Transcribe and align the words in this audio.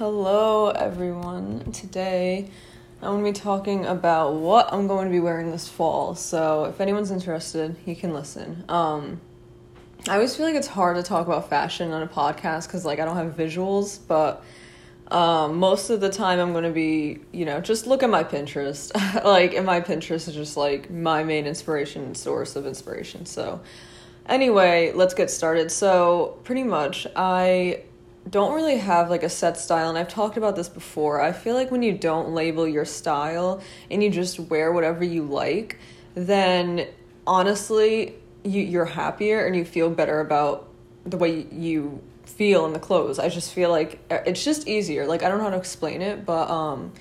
Hello, 0.00 0.70
everyone. 0.70 1.72
Today 1.72 2.48
I'm 3.02 3.20
going 3.20 3.34
to 3.34 3.38
be 3.38 3.44
talking 3.44 3.84
about 3.84 4.32
what 4.32 4.72
I'm 4.72 4.86
going 4.86 5.04
to 5.04 5.10
be 5.10 5.20
wearing 5.20 5.50
this 5.50 5.68
fall. 5.68 6.14
So, 6.14 6.64
if 6.64 6.80
anyone's 6.80 7.10
interested, 7.10 7.76
you 7.84 7.94
can 7.94 8.14
listen. 8.14 8.64
Um, 8.70 9.20
I 10.08 10.14
always 10.14 10.34
feel 10.34 10.46
like 10.46 10.54
it's 10.54 10.68
hard 10.68 10.96
to 10.96 11.02
talk 11.02 11.26
about 11.26 11.50
fashion 11.50 11.92
on 11.92 12.00
a 12.00 12.06
podcast 12.06 12.66
because, 12.66 12.86
like, 12.86 12.98
I 12.98 13.04
don't 13.04 13.16
have 13.18 13.36
visuals, 13.36 13.98
but 14.08 14.42
um, 15.10 15.56
most 15.56 15.90
of 15.90 16.00
the 16.00 16.08
time 16.08 16.38
I'm 16.38 16.52
going 16.52 16.64
to 16.64 16.70
be, 16.70 17.18
you 17.30 17.44
know, 17.44 17.60
just 17.60 17.86
look 17.86 18.02
at 18.02 18.08
my 18.08 18.24
Pinterest. 18.24 18.94
like, 19.22 19.52
and 19.52 19.66
my 19.66 19.82
Pinterest 19.82 20.26
is 20.28 20.34
just 20.34 20.56
like 20.56 20.90
my 20.90 21.24
main 21.24 21.46
inspiration 21.46 22.14
source 22.14 22.56
of 22.56 22.64
inspiration. 22.64 23.26
So, 23.26 23.60
anyway, 24.24 24.92
let's 24.94 25.12
get 25.12 25.30
started. 25.30 25.70
So, 25.70 26.38
pretty 26.44 26.64
much, 26.64 27.06
I 27.14 27.82
don't 28.28 28.54
really 28.54 28.76
have 28.76 29.08
like 29.08 29.22
a 29.22 29.28
set 29.28 29.56
style 29.56 29.88
and 29.88 29.96
I've 29.96 30.08
talked 30.08 30.36
about 30.36 30.56
this 30.56 30.68
before. 30.68 31.20
I 31.20 31.32
feel 31.32 31.54
like 31.54 31.70
when 31.70 31.82
you 31.82 31.92
don't 31.92 32.30
label 32.32 32.68
your 32.68 32.84
style 32.84 33.62
and 33.90 34.02
you 34.02 34.10
just 34.10 34.38
wear 34.38 34.72
whatever 34.72 35.04
you 35.04 35.24
like, 35.24 35.78
then 36.14 36.86
honestly, 37.26 38.14
you 38.44 38.62
you're 38.62 38.84
happier 38.84 39.46
and 39.46 39.56
you 39.56 39.64
feel 39.64 39.90
better 39.90 40.20
about 40.20 40.68
the 41.04 41.16
way 41.16 41.46
you 41.50 42.02
feel 42.24 42.66
in 42.66 42.72
the 42.72 42.78
clothes. 42.78 43.18
I 43.18 43.28
just 43.28 43.52
feel 43.52 43.70
like 43.70 43.98
uh, 44.10 44.18
it's 44.26 44.44
just 44.44 44.68
easier. 44.68 45.06
Like 45.06 45.22
I 45.22 45.28
don't 45.28 45.38
know 45.38 45.44
how 45.44 45.50
to 45.50 45.56
explain 45.56 46.02
it, 46.02 46.24
but 46.26 46.50
um 46.50 46.92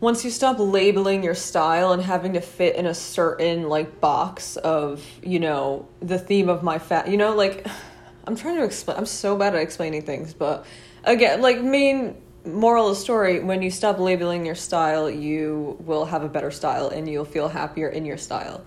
once 0.00 0.24
you 0.24 0.30
stop 0.30 0.56
labeling 0.58 1.22
your 1.22 1.34
style 1.34 1.92
and 1.92 2.02
having 2.02 2.32
to 2.32 2.40
fit 2.40 2.74
in 2.74 2.86
a 2.86 2.94
certain 2.94 3.68
like 3.68 4.00
box 4.00 4.56
of, 4.56 5.00
you 5.22 5.38
know, 5.38 5.86
the 6.00 6.18
theme 6.18 6.48
of 6.48 6.64
my 6.64 6.76
fat, 6.76 7.06
you 7.08 7.16
know, 7.16 7.36
like 7.36 7.64
I'm 8.26 8.36
trying 8.36 8.56
to 8.56 8.64
explain. 8.64 8.98
I'm 8.98 9.06
so 9.06 9.36
bad 9.36 9.54
at 9.54 9.62
explaining 9.62 10.02
things, 10.02 10.32
but 10.34 10.64
again, 11.04 11.40
like 11.40 11.60
main 11.60 12.16
moral 12.44 12.88
of 12.88 12.96
the 12.96 13.00
story: 13.00 13.40
when 13.40 13.62
you 13.62 13.70
stop 13.70 13.98
labeling 13.98 14.46
your 14.46 14.54
style, 14.54 15.10
you 15.10 15.76
will 15.80 16.04
have 16.04 16.22
a 16.22 16.28
better 16.28 16.50
style, 16.50 16.88
and 16.88 17.08
you'll 17.08 17.24
feel 17.24 17.48
happier 17.48 17.88
in 17.88 18.04
your 18.04 18.18
style. 18.18 18.64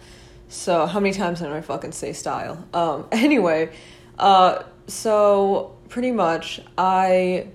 So 0.49 0.85
how 0.85 0.99
many 0.99 1.13
times 1.13 1.39
did 1.39 1.51
I 1.51 1.61
fucking 1.61 1.93
say 1.93 2.13
style? 2.13 2.67
Um, 2.73 3.07
anyway, 3.11 3.71
uh, 4.19 4.63
so 4.87 5.75
pretty 5.89 6.11
much 6.11 6.61
I 6.77 7.47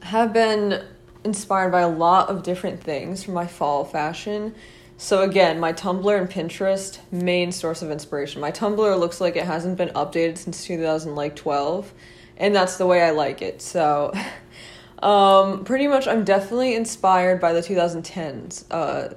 have 0.00 0.32
been 0.32 0.84
inspired 1.24 1.72
by 1.72 1.80
a 1.80 1.88
lot 1.88 2.28
of 2.28 2.42
different 2.42 2.82
things 2.82 3.24
for 3.24 3.32
my 3.32 3.46
fall 3.46 3.84
fashion. 3.84 4.54
So 4.98 5.22
again, 5.22 5.60
my 5.60 5.72
Tumblr 5.72 6.18
and 6.18 6.28
Pinterest 6.28 6.98
main 7.12 7.52
source 7.52 7.82
of 7.82 7.90
inspiration. 7.90 8.40
My 8.40 8.50
Tumblr 8.50 8.98
looks 8.98 9.20
like 9.20 9.36
it 9.36 9.44
hasn't 9.44 9.76
been 9.76 9.90
updated 9.90 10.38
since 10.38 10.64
2012, 10.64 11.92
and 12.38 12.56
that's 12.56 12.78
the 12.78 12.86
way 12.86 13.02
I 13.02 13.10
like 13.10 13.42
it. 13.42 13.60
So 13.60 14.12
um 15.02 15.64
pretty 15.64 15.86
much 15.86 16.08
I'm 16.08 16.24
definitely 16.24 16.74
inspired 16.74 17.40
by 17.40 17.52
the 17.52 17.60
2010s. 17.60 18.64
Uh 18.70 19.14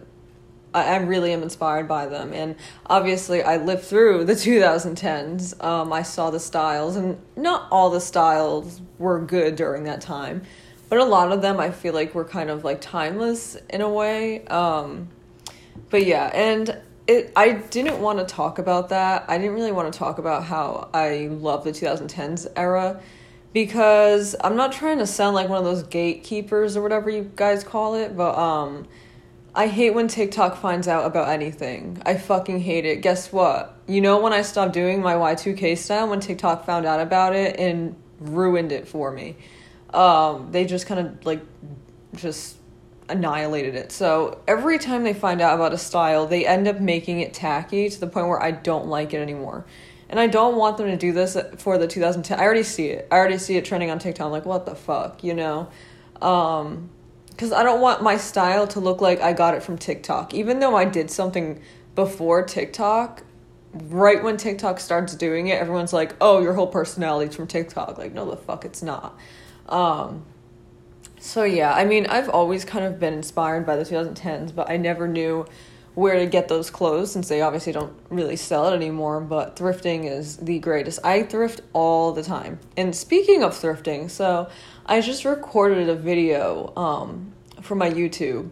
I, 0.71 0.97
really 0.97 1.33
am 1.33 1.41
inspired 1.41 1.87
by 1.87 2.05
them 2.05 2.31
and 2.31 2.55
obviously 2.85 3.41
I 3.41 3.57
lived 3.57 3.83
through 3.83 4.25
the 4.25 4.33
2010s. 4.33 5.63
Um 5.63 5.93
I 5.93 6.03
saw 6.03 6.29
the 6.29 6.39
styles 6.39 6.97
and 6.97 7.17
not 7.37 7.67
all 7.71 7.89
the 7.89 8.01
styles 8.01 8.81
were 8.97 9.19
good 9.19 9.55
during 9.55 9.85
that 9.85 10.01
time, 10.01 10.43
but 10.89 10.99
a 10.99 11.05
lot 11.05 11.31
of 11.31 11.41
them 11.41 11.59
I 11.59 11.71
feel 11.71 11.93
like 11.93 12.13
were 12.13 12.25
kind 12.25 12.49
of 12.49 12.65
like 12.65 12.81
timeless 12.81 13.55
in 13.69 13.79
a 13.79 13.89
way. 13.89 14.45
Um 14.47 15.07
but 15.89 16.05
yeah, 16.05 16.25
and 16.33 16.81
it 17.09 17.33
I 17.35 17.53
didn't 17.53 17.99
want 18.01 18.19
to 18.19 18.25
talk 18.25 18.59
about 18.59 18.89
that. 18.89 19.25
I 19.27 19.37
didn't 19.37 19.55
really 19.55 19.71
want 19.71 19.91
to 19.91 19.97
talk 19.97 20.19
about 20.19 20.43
how 20.43 20.89
I 20.93 21.27
love 21.31 21.63
the 21.63 21.71
2010s 21.71 22.47
era 22.55 23.01
because 23.51 24.35
I'm 24.43 24.55
not 24.55 24.71
trying 24.71 24.99
to 24.99 25.07
sound 25.07 25.35
like 25.35 25.49
one 25.49 25.57
of 25.57 25.63
those 25.63 25.83
gatekeepers 25.83 26.77
or 26.77 26.83
whatever 26.83 27.09
you 27.09 27.31
guys 27.35 27.63
call 27.63 27.95
it, 27.95 28.15
but 28.15 28.37
um 28.37 28.87
I 29.55 29.67
hate 29.67 29.95
when 29.95 30.07
TikTok 30.07 30.57
finds 30.57 30.87
out 30.87 31.05
about 31.05 31.29
anything. 31.29 31.99
I 32.05 32.15
fucking 32.15 32.59
hate 32.59 32.85
it. 32.85 32.97
Guess 32.97 33.33
what? 33.33 33.75
You 33.87 33.99
know 34.01 34.19
when 34.19 34.31
I 34.31 34.43
stopped 34.43 34.73
doing 34.73 35.01
my 35.01 35.15
Y2K 35.15 35.79
style 35.79 36.07
when 36.07 36.19
TikTok 36.19 36.63
found 36.63 36.85
out 36.85 36.99
about 36.99 37.35
it 37.35 37.59
and 37.59 37.95
ruined 38.19 38.71
it 38.71 38.87
for 38.87 39.11
me. 39.11 39.35
Um 39.95 40.51
they 40.51 40.65
just 40.65 40.85
kind 40.85 40.99
of 40.99 41.25
like 41.25 41.41
just 42.15 42.58
annihilated 43.09 43.75
it. 43.75 43.91
So 43.91 44.41
every 44.47 44.77
time 44.77 45.03
they 45.03 45.13
find 45.13 45.41
out 45.41 45.55
about 45.55 45.73
a 45.73 45.77
style, 45.77 46.27
they 46.27 46.45
end 46.45 46.67
up 46.67 46.79
making 46.79 47.19
it 47.21 47.33
tacky 47.33 47.89
to 47.89 47.99
the 47.99 48.07
point 48.07 48.27
where 48.27 48.41
I 48.41 48.51
don't 48.51 48.87
like 48.87 49.13
it 49.13 49.17
anymore. 49.17 49.65
And 50.09 50.19
I 50.19 50.27
don't 50.27 50.55
want 50.55 50.77
them 50.77 50.87
to 50.87 50.97
do 50.97 51.11
this 51.11 51.37
for 51.57 51.77
the 51.77 51.87
2010. 51.87 52.39
I 52.39 52.43
already 52.43 52.63
see 52.63 52.87
it. 52.87 53.07
I 53.11 53.17
already 53.17 53.37
see 53.37 53.57
it 53.57 53.65
trending 53.65 53.91
on 53.91 53.99
TikTok. 53.99 54.25
I'm 54.25 54.31
like, 54.31 54.45
what 54.45 54.65
the 54.65 54.75
fuck, 54.75 55.23
you 55.23 55.33
know? 55.33 55.69
Um, 56.21 56.89
because 57.29 57.53
I 57.53 57.63
don't 57.63 57.79
want 57.79 58.03
my 58.03 58.17
style 58.17 58.67
to 58.67 58.81
look 58.81 58.99
like 58.99 59.21
I 59.21 59.31
got 59.31 59.53
it 59.53 59.63
from 59.63 59.77
TikTok. 59.77 60.33
Even 60.33 60.59
though 60.59 60.75
I 60.75 60.83
did 60.83 61.09
something 61.09 61.61
before 61.95 62.43
TikTok, 62.43 63.23
right 63.73 64.21
when 64.21 64.35
TikTok 64.35 64.79
starts 64.79 65.15
doing 65.15 65.47
it, 65.47 65.61
everyone's 65.61 65.93
like, 65.93 66.15
oh, 66.19 66.41
your 66.41 66.53
whole 66.53 66.67
personality's 66.67 67.35
from 67.35 67.47
TikTok. 67.47 67.97
Like, 67.97 68.13
no, 68.13 68.29
the 68.29 68.35
fuck, 68.35 68.65
it's 68.65 68.81
not. 68.81 69.17
Um, 69.69 70.25
so 71.19 71.43
yeah, 71.43 71.73
I 71.73 71.85
mean, 71.85 72.05
I've 72.07 72.29
always 72.29 72.65
kind 72.65 72.85
of 72.85 72.99
been 72.99 73.13
inspired 73.13 73.65
by 73.65 73.75
the 73.75 73.83
2010s, 73.83 74.53
but 74.55 74.69
I 74.69 74.77
never 74.77 75.07
knew 75.07 75.45
where 75.95 76.19
to 76.19 76.25
get 76.25 76.47
those 76.47 76.69
clothes 76.69 77.11
since 77.11 77.27
they 77.27 77.41
obviously 77.41 77.73
don't 77.73 77.93
really 78.09 78.35
sell 78.35 78.69
it 78.69 78.75
anymore, 78.75 79.19
but 79.19 79.55
thrifting 79.55 80.09
is 80.09 80.37
the 80.37 80.59
greatest. 80.59 80.99
I 81.03 81.23
thrift 81.23 81.61
all 81.73 82.13
the 82.13 82.23
time. 82.23 82.59
And 82.77 82.95
speaking 82.95 83.43
of 83.43 83.53
thrifting, 83.53 84.09
so 84.09 84.49
I 84.85 85.01
just 85.01 85.25
recorded 85.25 85.89
a 85.89 85.95
video 85.95 86.73
um, 86.77 87.33
for 87.61 87.75
my 87.75 87.89
YouTube. 87.89 88.49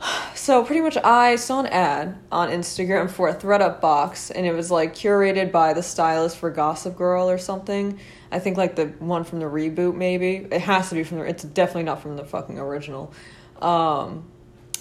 So 0.34 0.64
pretty 0.64 0.80
much 0.80 0.96
I 0.96 1.36
saw 1.36 1.60
an 1.60 1.66
ad 1.66 2.16
on 2.32 2.48
Instagram 2.48 3.10
for 3.10 3.28
a 3.28 3.34
thredUP 3.34 3.82
box 3.82 4.30
and 4.30 4.46
it 4.46 4.54
was 4.54 4.70
like 4.70 4.94
curated 4.94 5.52
by 5.52 5.74
the 5.74 5.82
stylist 5.82 6.38
for 6.38 6.48
Gossip 6.50 6.96
Girl 6.96 7.28
or 7.28 7.36
something 7.36 7.98
I 8.30 8.38
think 8.38 8.56
like 8.56 8.74
the 8.76 8.86
one 8.98 9.24
from 9.24 9.40
the 9.40 9.46
reboot 9.46 9.94
maybe. 9.94 10.46
It 10.50 10.60
has 10.62 10.88
to 10.88 10.94
be 10.94 11.04
from 11.04 11.18
the 11.18 11.24
it's 11.24 11.44
definitely 11.44 11.82
not 11.82 12.00
from 12.00 12.16
the 12.16 12.24
fucking 12.24 12.58
original. 12.58 13.12
Um 13.60 14.24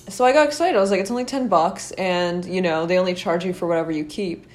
so 0.07 0.23
I 0.23 0.31
got 0.31 0.47
excited. 0.47 0.77
I 0.77 0.79
was 0.79 0.91
like 0.91 1.01
it's 1.01 1.11
only 1.11 1.25
10 1.25 1.49
bucks 1.49 1.91
and 1.91 2.45
you 2.45 2.61
know, 2.61 2.85
they 2.85 2.97
only 2.97 3.13
charge 3.13 3.43
you 3.43 3.53
for 3.53 3.67
whatever 3.67 3.91
you 3.91 4.05
keep. 4.05 4.45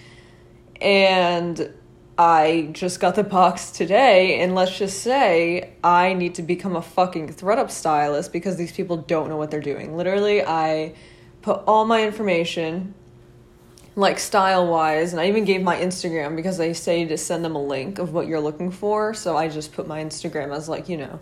And 0.81 1.73
I 2.23 2.69
just 2.71 3.01
got 3.01 3.17
the 3.17 3.25
box 3.25 3.73
today 3.73 4.39
and 4.41 4.55
let's 4.55 4.79
just 4.79 5.03
say 5.03 5.73
I 5.83 6.15
need 6.15 6.37
to 6.37 6.43
become 6.43 6.77
a 6.77 6.83
fucking 6.83 7.35
thredUP 7.35 7.69
stylist 7.69 8.33
because 8.33 8.57
these 8.57 8.71
people 8.71 8.97
don't 8.97 9.29
know 9.29 9.37
what 9.37 9.51
they're 9.51 9.61
doing. 9.61 9.97
Literally, 9.97 10.41
I 10.41 10.95
put 11.43 11.65
all 11.67 11.85
my 11.85 12.05
information 12.05 12.95
like 13.97 14.19
style 14.19 14.67
wise 14.69 15.13
and 15.13 15.21
i 15.21 15.29
even 15.29 15.45
gave 15.45 15.61
my 15.61 15.77
instagram 15.77 16.35
because 16.35 16.57
they 16.57 16.73
say 16.73 17.05
to 17.05 17.19
send 17.19 17.45
them 17.45 17.55
a 17.55 17.63
link 17.63 17.99
of 17.99 18.15
what 18.15 18.27
you're 18.27 18.41
looking 18.41 18.71
for 18.71 19.13
so 19.13 19.37
i 19.37 19.49
just 19.49 19.71
put 19.75 19.87
my 19.87 20.03
instagram 20.03 20.57
as 20.57 20.67
like 20.67 20.89
you 20.89 20.97
know 20.97 21.19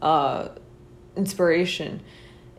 uh 0.00 0.48
inspiration 1.16 2.00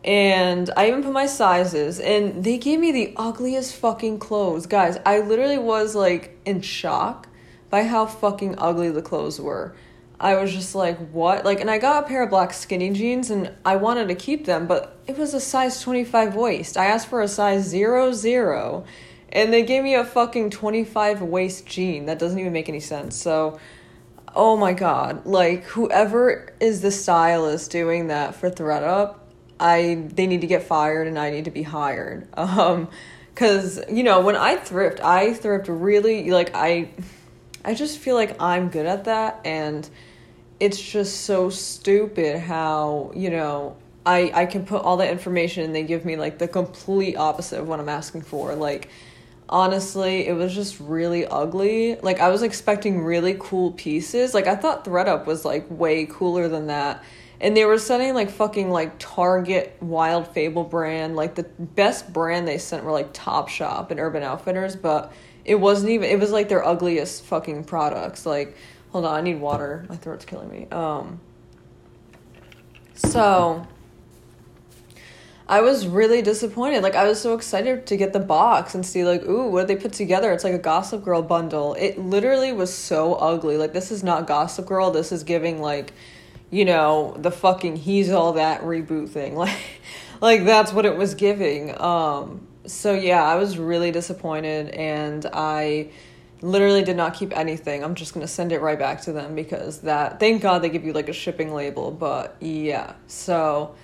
and 0.04 0.70
i 0.76 0.86
even 0.86 1.02
put 1.02 1.12
my 1.12 1.26
sizes 1.26 1.98
and 1.98 2.44
they 2.44 2.58
gave 2.58 2.78
me 2.78 2.92
the 2.92 3.12
ugliest 3.16 3.74
fucking 3.74 4.20
clothes 4.20 4.66
guys 4.66 4.98
i 5.04 5.18
literally 5.18 5.58
was 5.58 5.96
like 5.96 6.38
in 6.44 6.60
shock 6.60 7.26
by 7.70 7.84
how 7.84 8.04
fucking 8.04 8.54
ugly 8.58 8.90
the 8.90 9.02
clothes 9.02 9.40
were 9.40 9.74
i 10.18 10.34
was 10.34 10.52
just 10.52 10.74
like 10.74 10.98
what 11.12 11.44
like 11.44 11.60
and 11.60 11.70
i 11.70 11.78
got 11.78 12.04
a 12.04 12.06
pair 12.06 12.22
of 12.22 12.30
black 12.30 12.52
skinny 12.52 12.90
jeans 12.90 13.30
and 13.30 13.50
i 13.64 13.74
wanted 13.76 14.08
to 14.08 14.14
keep 14.14 14.44
them 14.44 14.66
but 14.66 14.98
it 15.06 15.16
was 15.16 15.32
a 15.32 15.40
size 15.40 15.80
25 15.80 16.34
waist 16.34 16.76
i 16.76 16.84
asked 16.84 17.08
for 17.08 17.22
a 17.22 17.28
size 17.28 17.68
00 17.68 18.84
and 19.32 19.52
they 19.52 19.62
gave 19.62 19.82
me 19.82 19.94
a 19.94 20.04
fucking 20.04 20.50
25 20.50 21.22
waist 21.22 21.66
jean. 21.66 22.06
That 22.06 22.18
doesn't 22.18 22.38
even 22.38 22.52
make 22.52 22.68
any 22.68 22.80
sense. 22.80 23.16
So, 23.16 23.58
oh 24.34 24.56
my 24.56 24.72
god. 24.72 25.24
Like, 25.24 25.64
whoever 25.64 26.52
is 26.60 26.80
the 26.80 26.90
stylist 26.90 27.70
doing 27.70 28.08
that 28.08 28.34
for 28.34 28.50
thredUP, 28.50 29.16
I 29.58 30.06
they 30.14 30.26
need 30.26 30.40
to 30.40 30.46
get 30.46 30.62
fired 30.62 31.06
and 31.06 31.18
I 31.18 31.30
need 31.30 31.44
to 31.44 31.50
be 31.50 31.62
hired. 31.62 32.28
Um, 32.36 32.88
cause 33.36 33.80
you 33.88 34.02
know 34.02 34.20
when 34.20 34.36
I 34.36 34.56
thrift, 34.56 35.00
I 35.00 35.32
thrift 35.32 35.68
really 35.68 36.30
like 36.30 36.50
I, 36.54 36.90
I 37.64 37.74
just 37.74 37.98
feel 37.98 38.14
like 38.14 38.40
I'm 38.40 38.68
good 38.68 38.86
at 38.86 39.04
that, 39.04 39.40
and 39.44 39.88
it's 40.58 40.80
just 40.80 41.22
so 41.22 41.50
stupid 41.50 42.38
how 42.38 43.12
you 43.14 43.30
know 43.30 43.76
I 44.04 44.30
I 44.34 44.46
can 44.46 44.66
put 44.66 44.82
all 44.82 44.98
that 44.98 45.10
information 45.10 45.64
and 45.64 45.74
they 45.74 45.82
give 45.82 46.04
me 46.04 46.16
like 46.16 46.38
the 46.38 46.48
complete 46.48 47.16
opposite 47.16 47.60
of 47.60 47.68
what 47.68 47.80
I'm 47.80 47.88
asking 47.88 48.22
for. 48.22 48.54
Like 48.54 48.88
honestly, 49.48 50.26
it 50.26 50.32
was 50.32 50.54
just 50.54 50.78
really 50.80 51.26
ugly. 51.26 51.96
Like 51.96 52.20
I 52.20 52.28
was 52.28 52.42
expecting 52.42 53.02
really 53.02 53.36
cool 53.38 53.72
pieces. 53.72 54.32
Like 54.32 54.46
I 54.46 54.56
thought 54.56 54.84
thredUP 54.84 55.26
was 55.26 55.44
like 55.44 55.66
way 55.70 56.06
cooler 56.06 56.48
than 56.48 56.68
that. 56.68 57.02
And 57.42 57.56
they 57.56 57.64
were 57.64 57.78
sending 57.78 58.14
like 58.14 58.30
fucking 58.30 58.70
like 58.70 58.94
Target 58.98 59.76
Wild 59.80 60.28
Fable 60.28 60.64
brand. 60.64 61.16
Like 61.16 61.34
the 61.34 61.44
best 61.58 62.12
brand 62.12 62.46
they 62.46 62.58
sent 62.58 62.84
were 62.84 62.92
like 62.92 63.12
Topshop 63.12 63.90
and 63.90 63.98
Urban 63.98 64.22
Outfitters, 64.22 64.76
but 64.76 65.12
it 65.44 65.56
wasn't 65.56 65.90
even 65.90 66.08
it 66.08 66.18
was 66.18 66.30
like 66.30 66.48
their 66.48 66.64
ugliest 66.64 67.24
fucking 67.24 67.64
products. 67.64 68.26
Like 68.26 68.56
hold 68.90 69.04
on, 69.04 69.14
I 69.14 69.20
need 69.20 69.40
water. 69.40 69.86
My 69.88 69.96
throat's 69.96 70.24
killing 70.24 70.50
me. 70.50 70.66
Um 70.70 71.20
So 72.94 73.66
I 75.50 75.62
was 75.62 75.88
really 75.88 76.22
disappointed. 76.22 76.84
Like 76.84 76.94
I 76.94 77.08
was 77.08 77.20
so 77.20 77.34
excited 77.34 77.84
to 77.88 77.96
get 77.96 78.12
the 78.12 78.20
box 78.20 78.76
and 78.76 78.86
see 78.86 79.02
like, 79.04 79.24
ooh, 79.24 79.48
what 79.48 79.66
did 79.66 79.76
they 79.76 79.82
put 79.82 79.92
together? 79.92 80.32
It's 80.32 80.44
like 80.44 80.54
a 80.54 80.58
Gossip 80.58 81.02
Girl 81.02 81.22
bundle. 81.22 81.74
It 81.74 81.98
literally 81.98 82.52
was 82.52 82.72
so 82.72 83.14
ugly. 83.14 83.56
Like 83.56 83.72
this 83.72 83.90
is 83.90 84.04
not 84.04 84.28
Gossip 84.28 84.66
Girl. 84.66 84.92
This 84.92 85.10
is 85.10 85.24
giving 85.24 85.60
like, 85.60 85.92
you 86.50 86.64
know, 86.64 87.16
the 87.18 87.32
fucking 87.32 87.74
he's 87.74 88.10
all 88.10 88.34
that 88.34 88.62
reboot 88.62 89.08
thing. 89.08 89.34
Like 89.40 89.58
like 90.20 90.44
that's 90.44 90.72
what 90.72 90.86
it 90.86 90.96
was 90.96 91.14
giving. 91.14 91.80
Um 91.80 92.46
so 92.66 92.92
yeah, 92.92 93.22
I 93.22 93.36
was 93.36 93.58
really 93.58 93.90
disappointed 93.90 94.68
and 94.70 95.26
I 95.32 95.90
literally 96.42 96.82
did 96.82 96.96
not 96.96 97.14
keep 97.14 97.36
anything. 97.36 97.84
I'm 97.84 97.94
just 97.94 98.14
going 98.14 98.26
to 98.26 98.32
send 98.32 98.52
it 98.52 98.60
right 98.60 98.78
back 98.78 99.02
to 99.02 99.12
them 99.12 99.34
because 99.34 99.80
that 99.80 100.20
thank 100.20 100.42
God 100.42 100.62
they 100.62 100.68
give 100.70 100.84
you 100.84 100.92
like 100.92 101.08
a 101.08 101.12
shipping 101.12 101.52
label, 101.52 101.90
but 101.90 102.36
yeah. 102.40 102.94
So 103.06 103.74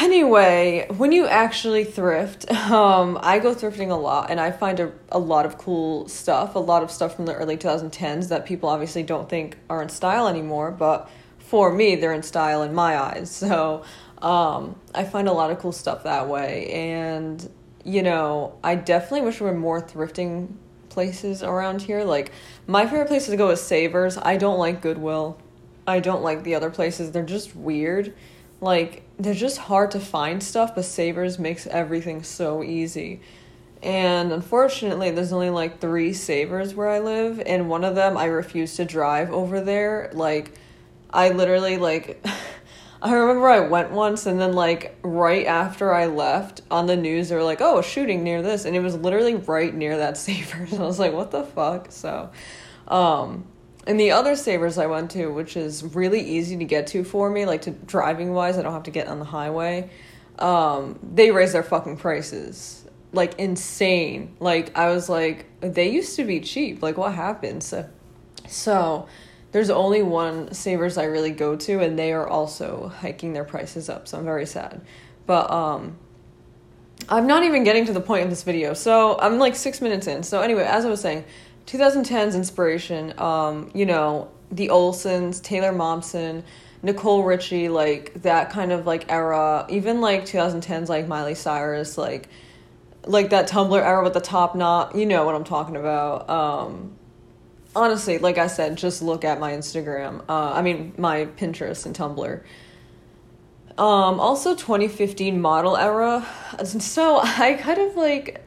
Anyway, 0.00 0.86
when 0.96 1.10
you 1.10 1.26
actually 1.26 1.84
thrift, 1.84 2.50
um, 2.70 3.18
I 3.22 3.38
go 3.38 3.54
thrifting 3.54 3.90
a 3.90 3.94
lot 3.94 4.30
and 4.30 4.38
I 4.40 4.50
find 4.50 4.78
a, 4.80 4.92
a 5.10 5.18
lot 5.18 5.46
of 5.46 5.56
cool 5.58 6.08
stuff, 6.08 6.54
a 6.54 6.58
lot 6.58 6.82
of 6.82 6.90
stuff 6.90 7.16
from 7.16 7.26
the 7.26 7.34
early 7.34 7.56
2010s 7.56 8.28
that 8.28 8.44
people 8.44 8.68
obviously 8.68 9.02
don't 9.02 9.28
think 9.28 9.56
are 9.70 9.82
in 9.82 9.88
style 9.88 10.28
anymore, 10.28 10.70
but 10.70 11.08
for 11.38 11.72
me, 11.72 11.94
they're 11.94 12.12
in 12.12 12.22
style 12.22 12.62
in 12.62 12.74
my 12.74 12.98
eyes. 12.98 13.30
So 13.30 13.84
um, 14.22 14.76
I 14.94 15.04
find 15.04 15.28
a 15.28 15.32
lot 15.32 15.50
of 15.50 15.58
cool 15.58 15.72
stuff 15.72 16.04
that 16.04 16.28
way. 16.28 16.70
And, 16.70 17.48
you 17.84 18.02
know, 18.02 18.58
I 18.62 18.74
definitely 18.74 19.22
wish 19.22 19.38
there 19.38 19.48
were 19.48 19.54
more 19.54 19.80
thrifting 19.80 20.54
places 20.88 21.42
around 21.42 21.82
here. 21.82 22.04
Like, 22.04 22.32
my 22.66 22.86
favorite 22.86 23.08
place 23.08 23.26
to 23.26 23.36
go 23.36 23.50
is 23.50 23.60
Savers. 23.60 24.16
I 24.18 24.36
don't 24.36 24.58
like 24.58 24.80
Goodwill, 24.80 25.38
I 25.86 26.00
don't 26.00 26.22
like 26.22 26.42
the 26.42 26.54
other 26.54 26.70
places, 26.70 27.12
they're 27.12 27.22
just 27.22 27.54
weird 27.54 28.14
like 28.60 29.02
they're 29.18 29.34
just 29.34 29.58
hard 29.58 29.90
to 29.92 30.00
find 30.00 30.42
stuff, 30.42 30.74
but 30.74 30.84
Savers 30.84 31.38
makes 31.38 31.66
everything 31.66 32.22
so 32.22 32.62
easy. 32.62 33.20
And 33.82 34.32
unfortunately, 34.32 35.10
there's 35.10 35.32
only 35.32 35.50
like 35.50 35.80
three 35.80 36.12
Savers 36.12 36.74
where 36.74 36.88
I 36.88 36.98
live, 36.98 37.40
and 37.44 37.68
one 37.68 37.84
of 37.84 37.94
them 37.94 38.16
I 38.16 38.26
refuse 38.26 38.76
to 38.76 38.84
drive 38.84 39.30
over 39.30 39.60
there. 39.60 40.10
Like, 40.12 40.52
I 41.10 41.30
literally 41.30 41.76
like. 41.76 42.24
I 43.02 43.12
remember 43.12 43.48
I 43.48 43.60
went 43.60 43.90
once 43.90 44.26
and 44.26 44.40
then 44.40 44.52
like 44.52 44.96
right 45.02 45.46
after 45.46 45.92
I 45.92 46.06
left 46.06 46.62
on 46.70 46.86
the 46.86 46.96
news 46.96 47.28
they 47.28 47.36
were 47.36 47.42
like, 47.42 47.60
"Oh, 47.60 47.82
shooting 47.82 48.22
near 48.22 48.42
this." 48.42 48.64
And 48.64 48.74
it 48.74 48.80
was 48.80 48.96
literally 48.96 49.34
right 49.34 49.74
near 49.74 49.98
that 49.98 50.16
Savers. 50.16 50.72
I 50.74 50.82
was 50.82 50.98
like, 50.98 51.12
"What 51.12 51.30
the 51.30 51.44
fuck?" 51.44 51.92
So, 51.92 52.30
um 52.88 53.46
and 53.86 54.00
the 54.00 54.10
other 54.10 54.34
Savers 54.34 54.78
I 54.78 54.86
went 54.86 55.12
to, 55.12 55.28
which 55.28 55.56
is 55.56 55.84
really 55.94 56.20
easy 56.20 56.56
to 56.56 56.64
get 56.64 56.88
to 56.88 57.04
for 57.04 57.30
me, 57.30 57.46
like 57.46 57.62
to 57.62 57.70
driving 57.70 58.32
wise, 58.32 58.58
I 58.58 58.62
don't 58.62 58.72
have 58.72 58.82
to 58.84 58.90
get 58.90 59.06
on 59.06 59.20
the 59.20 59.24
highway. 59.24 59.90
Um, 60.40 60.98
they 61.02 61.30
raised 61.30 61.54
their 61.54 61.62
fucking 61.62 61.98
prices 61.98 62.86
like 63.12 63.38
insane. 63.38 64.36
Like 64.38 64.76
I 64.76 64.90
was 64.90 65.08
like, 65.08 65.46
they 65.60 65.90
used 65.90 66.16
to 66.16 66.24
be 66.24 66.40
cheap. 66.40 66.82
Like 66.82 66.96
what 66.96 67.14
happened? 67.14 67.62
So, 67.62 67.88
so 68.46 69.08
there's 69.56 69.70
only 69.70 70.02
one 70.02 70.52
Savers 70.52 70.98
I 70.98 71.04
really 71.04 71.30
go 71.30 71.56
to, 71.56 71.80
and 71.80 71.98
they 71.98 72.12
are 72.12 72.28
also 72.28 72.92
hiking 72.98 73.32
their 73.32 73.42
prices 73.42 73.88
up. 73.88 74.06
So 74.06 74.18
I'm 74.18 74.24
very 74.26 74.44
sad. 74.44 74.82
But 75.24 75.50
um, 75.50 75.96
I'm 77.08 77.26
not 77.26 77.42
even 77.42 77.64
getting 77.64 77.86
to 77.86 77.94
the 77.94 78.02
point 78.02 78.24
of 78.24 78.28
this 78.28 78.42
video. 78.42 78.74
So 78.74 79.18
I'm 79.18 79.38
like 79.38 79.56
six 79.56 79.80
minutes 79.80 80.08
in. 80.08 80.22
So 80.24 80.42
anyway, 80.42 80.64
as 80.64 80.84
I 80.84 80.90
was 80.90 81.00
saying 81.00 81.24
2010's 81.64 82.34
inspiration, 82.34 83.18
um, 83.18 83.70
you 83.72 83.86
know, 83.86 84.30
the 84.50 84.68
Olsens, 84.68 85.42
Taylor 85.42 85.72
Momsen, 85.72 86.42
Nicole 86.82 87.22
Richie, 87.22 87.70
like 87.70 88.12
that 88.24 88.50
kind 88.50 88.72
of 88.72 88.86
like 88.86 89.10
era, 89.10 89.64
even 89.70 90.02
like 90.02 90.26
2010's 90.26 90.90
like 90.90 91.08
Miley 91.08 91.34
Cyrus, 91.34 91.96
like 91.96 92.28
like 93.06 93.30
that 93.30 93.48
Tumblr 93.48 93.82
era 93.82 94.04
with 94.04 94.12
the 94.12 94.20
top 94.20 94.54
knot, 94.54 94.94
you 94.94 95.06
know 95.06 95.24
what 95.24 95.34
I'm 95.34 95.44
talking 95.44 95.76
about. 95.76 96.28
Um, 96.28 96.98
honestly, 97.76 98.18
like 98.18 98.38
I 98.38 98.48
said, 98.48 98.76
just 98.76 99.02
look 99.02 99.24
at 99.24 99.38
my 99.38 99.52
Instagram. 99.52 100.24
Uh, 100.28 100.52
I 100.52 100.62
mean, 100.62 100.94
my 100.96 101.26
Pinterest 101.26 101.86
and 101.86 101.94
Tumblr. 101.94 102.42
Um, 103.78 104.20
also 104.20 104.54
2015 104.54 105.40
model 105.40 105.76
era. 105.76 106.26
So 106.64 107.20
I 107.22 107.54
kind 107.54 107.78
of 107.78 107.96
like 107.96 108.42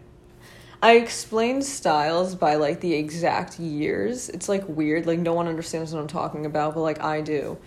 I 0.81 0.93
explain 0.93 1.61
styles 1.61 2.33
by 2.35 2.55
like 2.55 2.81
the 2.81 2.93
exact 2.93 3.59
years. 3.59 4.29
It's 4.29 4.49
like 4.49 4.67
weird, 4.67 5.05
like 5.05 5.19
no 5.19 5.33
one 5.33 5.47
understands 5.47 5.93
what 5.93 5.99
I'm 5.99 6.07
talking 6.07 6.45
about, 6.45 6.73
but 6.73 6.81
like 6.81 7.01
I 7.01 7.21
do. 7.21 7.57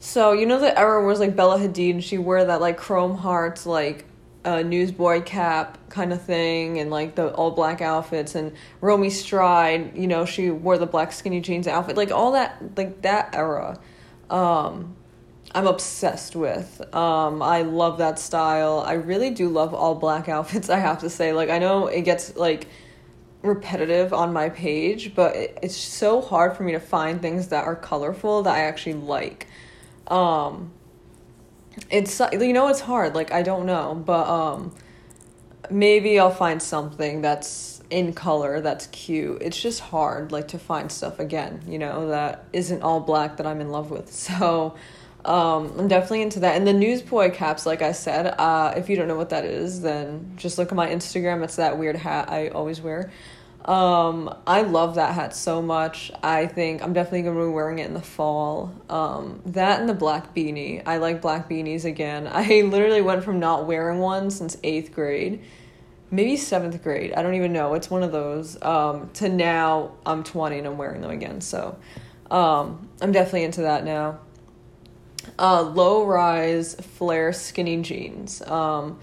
So 0.00 0.32
you 0.32 0.44
know 0.44 0.58
the 0.60 0.78
era 0.78 1.04
was 1.04 1.20
like 1.20 1.34
Bella 1.34 1.58
Hadid 1.58 1.90
and 1.90 2.04
she 2.04 2.18
wore 2.18 2.44
that 2.44 2.60
like 2.60 2.76
chrome 2.76 3.16
hearts 3.16 3.64
like 3.64 4.04
uh, 4.44 4.62
newsboy 4.62 5.22
cap 5.22 5.78
kind 5.90 6.12
of 6.12 6.22
thing 6.22 6.78
and 6.78 6.90
like 6.90 7.14
the 7.14 7.32
all 7.34 7.50
black 7.50 7.80
outfits 7.80 8.34
and 8.34 8.52
Romee 8.80 9.08
Strijd, 9.08 9.98
you 9.98 10.06
know, 10.06 10.24
she 10.24 10.50
wore 10.50 10.78
the 10.78 10.86
black 10.86 11.12
skinny 11.12 11.40
jeans 11.40 11.66
outfit, 11.66 11.96
like 11.96 12.10
all 12.10 12.32
that 12.32 12.76
like 12.76 13.02
that 13.02 13.34
era. 13.34 13.78
Um 14.30 14.96
I'm 15.54 15.66
obsessed 15.66 16.36
with. 16.36 16.82
Um, 16.94 17.42
I 17.42 17.62
love 17.62 17.98
that 17.98 18.18
style. 18.18 18.84
I 18.86 18.94
really 18.94 19.30
do 19.30 19.48
love 19.48 19.72
all 19.72 19.94
black 19.94 20.28
outfits, 20.28 20.68
I 20.70 20.78
have 20.78 21.00
to 21.00 21.10
say. 21.10 21.32
Like, 21.32 21.50
I 21.50 21.58
know 21.58 21.86
it 21.86 22.02
gets 22.02 22.36
like 22.36 22.68
repetitive 23.42 24.12
on 24.12 24.32
my 24.32 24.50
page, 24.50 25.14
but 25.14 25.36
it, 25.36 25.58
it's 25.62 25.76
so 25.76 26.20
hard 26.20 26.56
for 26.56 26.64
me 26.64 26.72
to 26.72 26.80
find 26.80 27.22
things 27.22 27.48
that 27.48 27.64
are 27.64 27.76
colorful 27.76 28.42
that 28.42 28.54
I 28.54 28.60
actually 28.60 28.94
like. 28.94 29.46
Um, 30.08 30.72
it's, 31.90 32.20
you 32.32 32.52
know, 32.52 32.68
it's 32.68 32.80
hard. 32.80 33.14
Like, 33.14 33.32
I 33.32 33.42
don't 33.42 33.66
know, 33.66 33.94
but 33.94 34.28
um, 34.28 34.74
maybe 35.70 36.18
I'll 36.18 36.30
find 36.30 36.62
something 36.62 37.22
that's 37.22 37.82
in 37.90 38.12
color 38.12 38.60
that's 38.60 38.86
cute. 38.88 39.42
It's 39.42 39.60
just 39.60 39.80
hard, 39.80 40.32
like, 40.32 40.48
to 40.48 40.58
find 40.58 40.90
stuff 40.90 41.18
again, 41.18 41.62
you 41.66 41.78
know, 41.78 42.08
that 42.08 42.44
isn't 42.52 42.82
all 42.82 43.00
black 43.00 43.38
that 43.38 43.46
I'm 43.46 43.60
in 43.60 43.70
love 43.70 43.90
with. 43.90 44.12
So, 44.38 44.76
um, 45.24 45.74
I'm 45.78 45.88
definitely 45.88 46.22
into 46.22 46.40
that. 46.40 46.56
And 46.56 46.66
the 46.66 46.72
newsboy 46.72 47.32
caps, 47.32 47.66
like 47.66 47.82
I 47.82 47.92
said, 47.92 48.34
uh, 48.38 48.74
if 48.76 48.88
you 48.88 48.96
don't 48.96 49.08
know 49.08 49.16
what 49.16 49.30
that 49.30 49.44
is, 49.44 49.82
then 49.82 50.32
just 50.36 50.58
look 50.58 50.68
at 50.68 50.76
my 50.76 50.88
Instagram. 50.88 51.42
It's 51.42 51.56
that 51.56 51.76
weird 51.76 51.96
hat 51.96 52.30
I 52.30 52.48
always 52.48 52.80
wear. 52.80 53.10
Um, 53.68 54.34
I 54.46 54.62
love 54.62 54.94
that 54.94 55.14
hat 55.14 55.36
so 55.36 55.60
much. 55.60 56.10
I 56.22 56.46
think 56.46 56.82
I'm 56.82 56.94
definitely 56.94 57.22
gonna 57.22 57.44
be 57.46 57.52
wearing 57.52 57.78
it 57.78 57.86
in 57.86 57.94
the 57.94 58.00
fall. 58.00 58.72
Um, 58.88 59.42
that 59.46 59.80
and 59.80 59.88
the 59.88 59.94
black 59.94 60.34
beanie. 60.34 60.82
I 60.86 60.96
like 60.96 61.20
black 61.20 61.48
beanies 61.48 61.84
again. 61.84 62.26
I 62.32 62.62
literally 62.62 63.02
went 63.02 63.22
from 63.22 63.38
not 63.38 63.66
wearing 63.66 63.98
one 63.98 64.30
since 64.30 64.56
eighth 64.64 64.92
grade, 64.92 65.42
maybe 66.10 66.36
seventh 66.36 66.82
grade. 66.82 67.12
I 67.12 67.22
don't 67.22 67.34
even 67.34 67.52
know. 67.52 67.74
It's 67.74 67.90
one 67.90 68.02
of 68.02 68.10
those. 68.10 68.60
Um, 68.62 69.10
to 69.14 69.28
now 69.28 69.92
I'm 70.06 70.24
20 70.24 70.58
and 70.58 70.66
I'm 70.66 70.78
wearing 70.78 71.02
them 71.02 71.10
again. 71.10 71.42
So, 71.42 71.78
um, 72.30 72.88
I'm 73.02 73.12
definitely 73.12 73.44
into 73.44 73.60
that 73.62 73.84
now 73.84 74.18
uh, 75.38 75.62
low 75.62 76.04
rise 76.04 76.74
flare 76.74 77.32
skinny 77.32 77.80
jeans. 77.82 78.42
Um, 78.42 78.98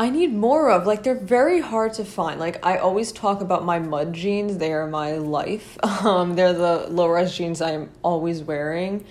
I 0.00 0.08
need 0.08 0.32
more 0.32 0.70
of 0.70 0.86
like 0.86 1.02
they're 1.02 1.14
very 1.14 1.60
hard 1.60 1.92
to 1.94 2.06
find. 2.06 2.40
Like 2.40 2.64
I 2.64 2.78
always 2.78 3.12
talk 3.12 3.42
about 3.42 3.66
my 3.66 3.78
mud 3.78 4.14
jeans; 4.14 4.56
they 4.56 4.72
are 4.72 4.86
my 4.86 5.12
life. 5.18 5.76
Um, 6.00 6.36
they're 6.36 6.54
the 6.54 6.86
low 6.88 7.06
rise 7.06 7.36
jeans 7.36 7.60
I'm 7.60 7.90
always 8.02 8.42
wearing. 8.42 9.04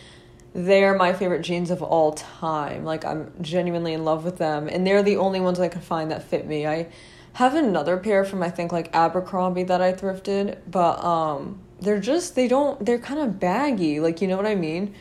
They're 0.54 0.98
my 0.98 1.14
favorite 1.14 1.44
jeans 1.44 1.70
of 1.70 1.84
all 1.84 2.14
time. 2.14 2.86
Like 2.86 3.06
I'm 3.06 3.32
genuinely 3.40 3.94
in 3.94 4.04
love 4.04 4.26
with 4.26 4.40
them, 4.40 4.68
and 4.68 4.88
they're 4.88 5.04
the 5.04 5.18
only 5.18 5.40
ones 5.40 5.60
I 5.60 5.68
can 5.68 5.82
find 5.82 6.10
that 6.10 6.24
fit 6.24 6.48
me. 6.48 6.66
I 6.66 6.88
have 7.34 7.54
another 7.54 7.98
pair 7.98 8.26
from 8.26 8.42
I 8.42 8.50
think 8.50 8.72
like 8.72 8.90
Abercrombie 8.96 9.66
that 9.66 9.84
I 9.84 9.94
thrifted, 9.94 10.58
but 10.66 11.04
um, 11.04 11.60
they're 11.80 12.00
just 12.00 12.34
they 12.34 12.48
don't 12.48 12.84
they're 12.84 12.98
kind 12.98 13.20
of 13.20 13.40
baggy. 13.40 14.00
Like 14.00 14.24
you 14.24 14.28
know 14.28 14.38
what 14.38 14.48
I 14.48 14.56
mean. 14.56 14.96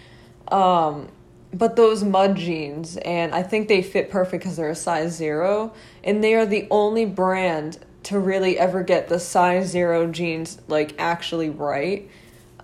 Um, 0.48 1.08
but 1.52 1.76
those 1.76 2.04
mud 2.04 2.36
jeans 2.36 2.96
and 2.98 3.34
i 3.34 3.42
think 3.42 3.68
they 3.68 3.82
fit 3.82 4.10
perfect 4.10 4.42
because 4.42 4.56
they're 4.56 4.70
a 4.70 4.74
size 4.74 5.14
zero 5.14 5.72
and 6.04 6.22
they 6.22 6.34
are 6.34 6.46
the 6.46 6.66
only 6.70 7.04
brand 7.04 7.78
to 8.08 8.18
really 8.18 8.58
ever 8.58 8.82
get 8.82 9.08
the 9.08 9.18
size 9.18 9.68
zero 9.68 10.06
jeans 10.06 10.60
like 10.66 10.94
actually 10.98 11.50
right. 11.50 12.08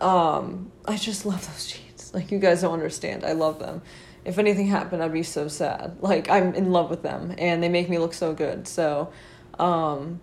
Um 0.00 0.71
i 0.87 0.97
just 0.97 1.26
love 1.26 1.47
those 1.47 1.67
jeans. 1.67 2.14
Like 2.14 2.31
you 2.31 2.38
guys 2.38 2.62
don't 2.62 2.73
understand. 2.73 3.25
I 3.25 3.33
love 3.33 3.59
them. 3.59 3.83
If 4.25 4.38
anything 4.38 4.69
happened 4.69 5.03
i'd 5.03 5.12
be 5.12 5.23
so 5.23 5.49
sad. 5.49 5.99
Like 6.00 6.31
i'm 6.31 6.55
in 6.55 6.73
love 6.73 6.88
with 6.88 7.03
them 7.03 7.35
and 7.37 7.62
they 7.62 7.69
make 7.69 7.91
me 7.91 7.99
look 7.99 8.14
so 8.14 8.33
good. 8.33 8.67
So 8.67 9.12
um 9.59 10.21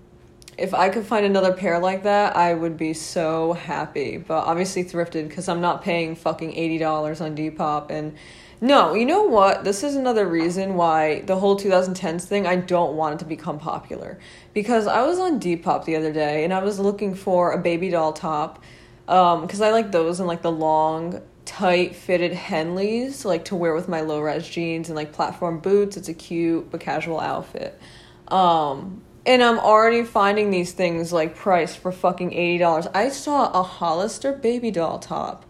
if 0.58 0.74
I 0.74 0.90
could 0.90 1.06
find 1.06 1.26
another 1.26 1.54
pair 1.54 1.80
like 1.80 2.04
that, 2.04 2.36
I 2.36 2.54
would 2.54 2.76
be 2.76 2.94
so 2.94 3.54
happy. 3.54 4.18
But 4.18 4.46
obviously 4.46 4.84
thrifted 4.84 5.28
because 5.28 5.48
I'm 5.48 5.62
not 5.62 5.84
paying 5.84 6.16
fucking 6.16 6.56
eighty 6.56 6.80
dollars 6.80 7.22
on 7.22 7.36
Depop 7.36 7.92
and 7.92 8.16
no, 8.64 8.94
you 8.94 9.08
know 9.08 9.24
what? 9.24 9.64
This 9.64 9.84
is 9.84 9.96
another 9.96 10.28
reason 10.28 10.76
why 10.76 11.22
the 11.22 11.36
whole 11.36 11.58
2010s 11.58 12.26
thing, 12.26 12.46
I 12.46 12.58
don't 12.58 12.96
want 12.96 13.16
it 13.16 13.20
to 13.20 13.26
become 13.26 13.58
popular. 13.58 14.20
Because 14.54 14.86
I 14.86 15.02
was 15.02 15.18
on 15.18 15.40
Depop 15.40 15.86
the 15.86 15.96
other 15.96 16.14
day 16.14 16.44
and 16.44 16.54
I 16.54 16.64
was 16.64 16.80
looking 16.80 17.16
for 17.16 17.54
a 17.54 17.58
baby 17.58 17.90
doll 17.90 18.14
top. 18.14 18.64
Um, 19.08 19.42
because 19.42 19.62
I 19.62 19.72
like 19.72 19.92
those 19.92 20.20
and 20.20 20.28
like 20.28 20.44
the 20.44 20.52
long 20.52 21.24
tight 21.44 21.96
fitted 21.96 22.34
Henleys 22.34 23.26
like 23.26 23.46
to 23.46 23.56
wear 23.56 23.74
with 23.74 23.90
my 23.90 24.02
low 24.02 24.22
rise 24.22 24.48
jeans 24.48 24.90
and 24.90 24.96
like 24.96 25.12
platform 25.12 25.60
boots. 25.60 25.98
It's 25.98 26.08
a 26.08 26.14
cute 26.14 26.70
but 26.70 26.82
casual 26.82 27.20
outfit. 27.20 27.82
Um, 28.28 29.02
and 29.26 29.44
I'm 29.44 29.58
already 29.58 30.04
finding 30.04 30.52
these 30.52 30.72
things 30.72 31.12
like 31.12 31.36
priced 31.36 31.80
for 31.80 31.92
fucking 31.92 32.30
$80. 32.30 32.92
I 32.94 33.10
saw 33.10 33.52
a 33.60 33.64
Hollister 33.64 34.34
baby 34.34 34.70
doll 34.70 35.00
top 35.00 35.46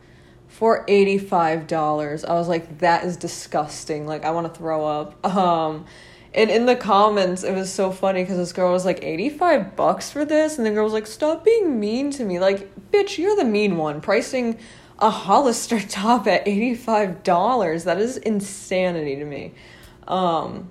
for 0.61 0.85
$85. 0.85 2.23
I 2.29 2.33
was 2.35 2.47
like, 2.47 2.77
that 2.77 3.03
is 3.03 3.17
disgusting. 3.17 4.05
Like, 4.05 4.23
I 4.23 4.29
want 4.29 4.45
to 4.45 4.55
throw 4.55 4.85
up. 4.85 5.25
Um, 5.25 5.87
and 6.35 6.51
in 6.51 6.67
the 6.67 6.75
comments, 6.75 7.43
it 7.43 7.55
was 7.55 7.73
so 7.73 7.89
funny 7.89 8.21
because 8.21 8.37
this 8.37 8.53
girl 8.53 8.71
was 8.71 8.85
like, 8.85 9.03
85 9.03 9.75
bucks 9.75 10.11
for 10.11 10.23
this? 10.23 10.59
And 10.59 10.67
the 10.67 10.69
girl 10.69 10.83
was 10.83 10.93
like, 10.93 11.07
stop 11.07 11.43
being 11.43 11.79
mean 11.79 12.11
to 12.11 12.23
me. 12.23 12.37
Like, 12.37 12.91
bitch, 12.91 13.17
you're 13.17 13.35
the 13.35 13.43
mean 13.43 13.77
one. 13.77 14.01
Pricing 14.01 14.59
a 14.99 15.09
Hollister 15.09 15.79
top 15.89 16.27
at 16.27 16.45
$85. 16.45 17.83
That 17.83 17.97
is 17.97 18.17
insanity 18.17 19.15
to 19.15 19.25
me. 19.25 19.55
Um, 20.07 20.69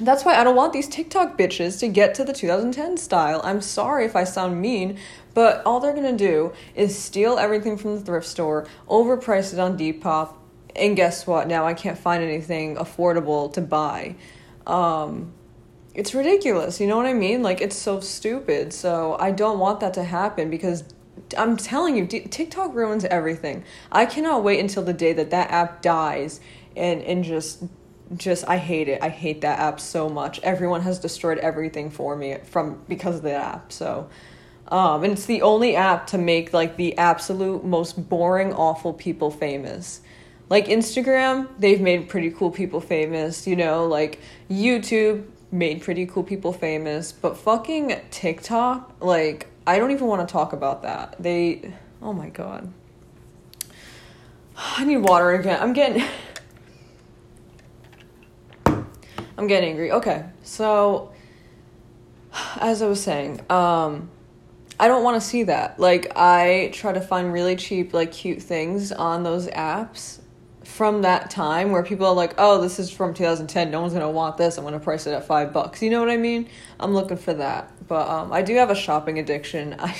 that's 0.00 0.24
why 0.24 0.36
I 0.36 0.44
don't 0.44 0.56
want 0.56 0.72
these 0.72 0.88
TikTok 0.88 1.38
bitches 1.38 1.80
to 1.80 1.88
get 1.88 2.14
to 2.16 2.24
the 2.24 2.32
2010 2.32 2.96
style. 2.98 3.40
I'm 3.44 3.62
sorry 3.62 4.04
if 4.04 4.14
I 4.14 4.24
sound 4.24 4.60
mean, 4.60 4.98
but 5.32 5.64
all 5.64 5.80
they're 5.80 5.94
gonna 5.94 6.16
do 6.16 6.52
is 6.74 6.98
steal 6.98 7.38
everything 7.38 7.78
from 7.78 7.94
the 7.94 8.00
thrift 8.00 8.26
store, 8.26 8.66
overprice 8.88 9.52
it 9.52 9.58
on 9.58 9.78
Depop, 9.78 10.34
and 10.74 10.96
guess 10.96 11.26
what? 11.26 11.48
Now 11.48 11.66
I 11.66 11.74
can't 11.74 11.98
find 11.98 12.22
anything 12.22 12.76
affordable 12.76 13.52
to 13.54 13.60
buy. 13.62 14.16
Um, 14.66 15.32
it's 15.94 16.14
ridiculous, 16.14 16.78
you 16.78 16.86
know 16.86 16.98
what 16.98 17.06
I 17.06 17.14
mean? 17.14 17.42
Like, 17.42 17.62
it's 17.62 17.76
so 17.76 18.00
stupid. 18.00 18.74
So 18.74 19.16
I 19.18 19.30
don't 19.30 19.58
want 19.58 19.80
that 19.80 19.94
to 19.94 20.04
happen 20.04 20.50
because 20.50 20.84
I'm 21.38 21.56
telling 21.56 21.96
you, 21.96 22.06
TikTok 22.06 22.74
ruins 22.74 23.06
everything. 23.06 23.64
I 23.90 24.04
cannot 24.04 24.44
wait 24.44 24.60
until 24.60 24.82
the 24.82 24.92
day 24.92 25.14
that 25.14 25.30
that 25.30 25.50
app 25.50 25.80
dies 25.80 26.40
and, 26.76 27.00
and 27.02 27.24
just 27.24 27.64
just 28.16 28.48
I 28.48 28.56
hate 28.56 28.88
it. 28.88 29.02
I 29.02 29.08
hate 29.08 29.40
that 29.40 29.58
app 29.58 29.80
so 29.80 30.08
much. 30.08 30.38
Everyone 30.40 30.82
has 30.82 30.98
destroyed 30.98 31.38
everything 31.38 31.90
for 31.90 32.16
me 32.16 32.38
from 32.44 32.82
because 32.88 33.16
of 33.16 33.22
the 33.22 33.34
app. 33.34 33.72
So 33.72 34.08
um 34.68 35.04
and 35.04 35.12
it's 35.12 35.26
the 35.26 35.42
only 35.42 35.76
app 35.76 36.06
to 36.08 36.18
make 36.18 36.52
like 36.52 36.76
the 36.76 36.96
absolute 36.98 37.64
most 37.64 38.08
boring 38.08 38.52
awful 38.52 38.92
people 38.92 39.30
famous. 39.30 40.00
Like 40.48 40.66
Instagram, 40.66 41.48
they've 41.58 41.80
made 41.80 42.08
pretty 42.08 42.30
cool 42.30 42.52
people 42.52 42.80
famous, 42.80 43.46
you 43.46 43.56
know, 43.56 43.86
like 43.86 44.20
YouTube 44.48 45.24
made 45.50 45.82
pretty 45.82 46.06
cool 46.06 46.22
people 46.22 46.52
famous, 46.52 47.10
but 47.10 47.36
fucking 47.36 48.00
TikTok, 48.10 48.96
like 49.00 49.48
I 49.66 49.78
don't 49.78 49.90
even 49.90 50.06
want 50.06 50.26
to 50.26 50.32
talk 50.32 50.52
about 50.52 50.82
that. 50.82 51.16
They 51.18 51.72
oh 52.00 52.12
my 52.12 52.28
god. 52.28 52.72
I 54.56 54.84
need 54.84 54.98
water 54.98 55.32
again. 55.32 55.60
I'm 55.60 55.72
getting 55.72 56.04
I'm 59.38 59.46
getting 59.46 59.70
angry. 59.70 59.92
Okay, 59.92 60.24
so 60.42 61.12
as 62.56 62.82
I 62.82 62.86
was 62.86 63.02
saying, 63.02 63.40
um, 63.50 64.10
I 64.78 64.88
don't 64.88 65.02
want 65.02 65.20
to 65.20 65.26
see 65.26 65.44
that. 65.44 65.78
Like, 65.78 66.12
I 66.16 66.70
try 66.72 66.92
to 66.92 67.00
find 67.00 67.32
really 67.32 67.56
cheap, 67.56 67.94
like, 67.94 68.12
cute 68.12 68.42
things 68.42 68.92
on 68.92 69.22
those 69.22 69.46
apps 69.48 70.20
from 70.64 71.02
that 71.02 71.30
time 71.30 71.70
where 71.70 71.82
people 71.82 72.06
are 72.06 72.14
like, 72.14 72.34
oh, 72.38 72.60
this 72.60 72.78
is 72.78 72.90
from 72.90 73.14
2010. 73.14 73.70
No 73.70 73.80
one's 73.80 73.92
going 73.92 74.04
to 74.04 74.10
want 74.10 74.36
this. 74.36 74.58
I'm 74.58 74.64
going 74.64 74.74
to 74.74 74.80
price 74.80 75.06
it 75.06 75.12
at 75.12 75.26
five 75.26 75.52
bucks. 75.52 75.82
You 75.82 75.90
know 75.90 76.00
what 76.00 76.10
I 76.10 76.16
mean? 76.16 76.48
I'm 76.78 76.92
looking 76.92 77.16
for 77.16 77.32
that. 77.34 77.72
But 77.88 78.08
um, 78.08 78.32
I 78.32 78.42
do 78.42 78.54
have 78.56 78.70
a 78.70 78.74
shopping 78.74 79.18
addiction. 79.18 79.76
I. 79.78 79.96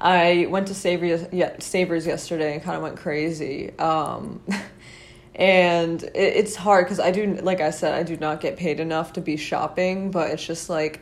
I 0.00 0.46
went 0.48 0.68
to 0.68 0.74
Savers, 0.74 1.26
yeah, 1.32 1.58
Savers 1.58 2.06
yesterday 2.06 2.54
and 2.54 2.62
kind 2.62 2.76
of 2.76 2.84
went 2.84 2.98
crazy. 2.98 3.76
Um, 3.78 4.40
and 5.38 6.02
it, 6.02 6.12
it's 6.14 6.56
hard 6.56 6.84
because 6.84 6.98
I 6.98 7.12
do, 7.12 7.34
like 7.36 7.60
I 7.60 7.70
said, 7.70 7.94
I 7.94 8.02
do 8.02 8.16
not 8.16 8.40
get 8.40 8.56
paid 8.56 8.80
enough 8.80 9.12
to 9.14 9.20
be 9.20 9.36
shopping, 9.36 10.10
but 10.10 10.30
it's 10.30 10.44
just 10.44 10.68
like 10.68 11.00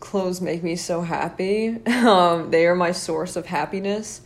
clothes 0.00 0.40
make 0.40 0.62
me 0.62 0.74
so 0.76 1.02
happy. 1.02 1.78
Um, 2.04 2.50
they 2.50 2.66
are 2.66 2.74
my 2.74 2.92
source 2.92 3.34
of 3.36 3.46
happiness. 3.46 4.20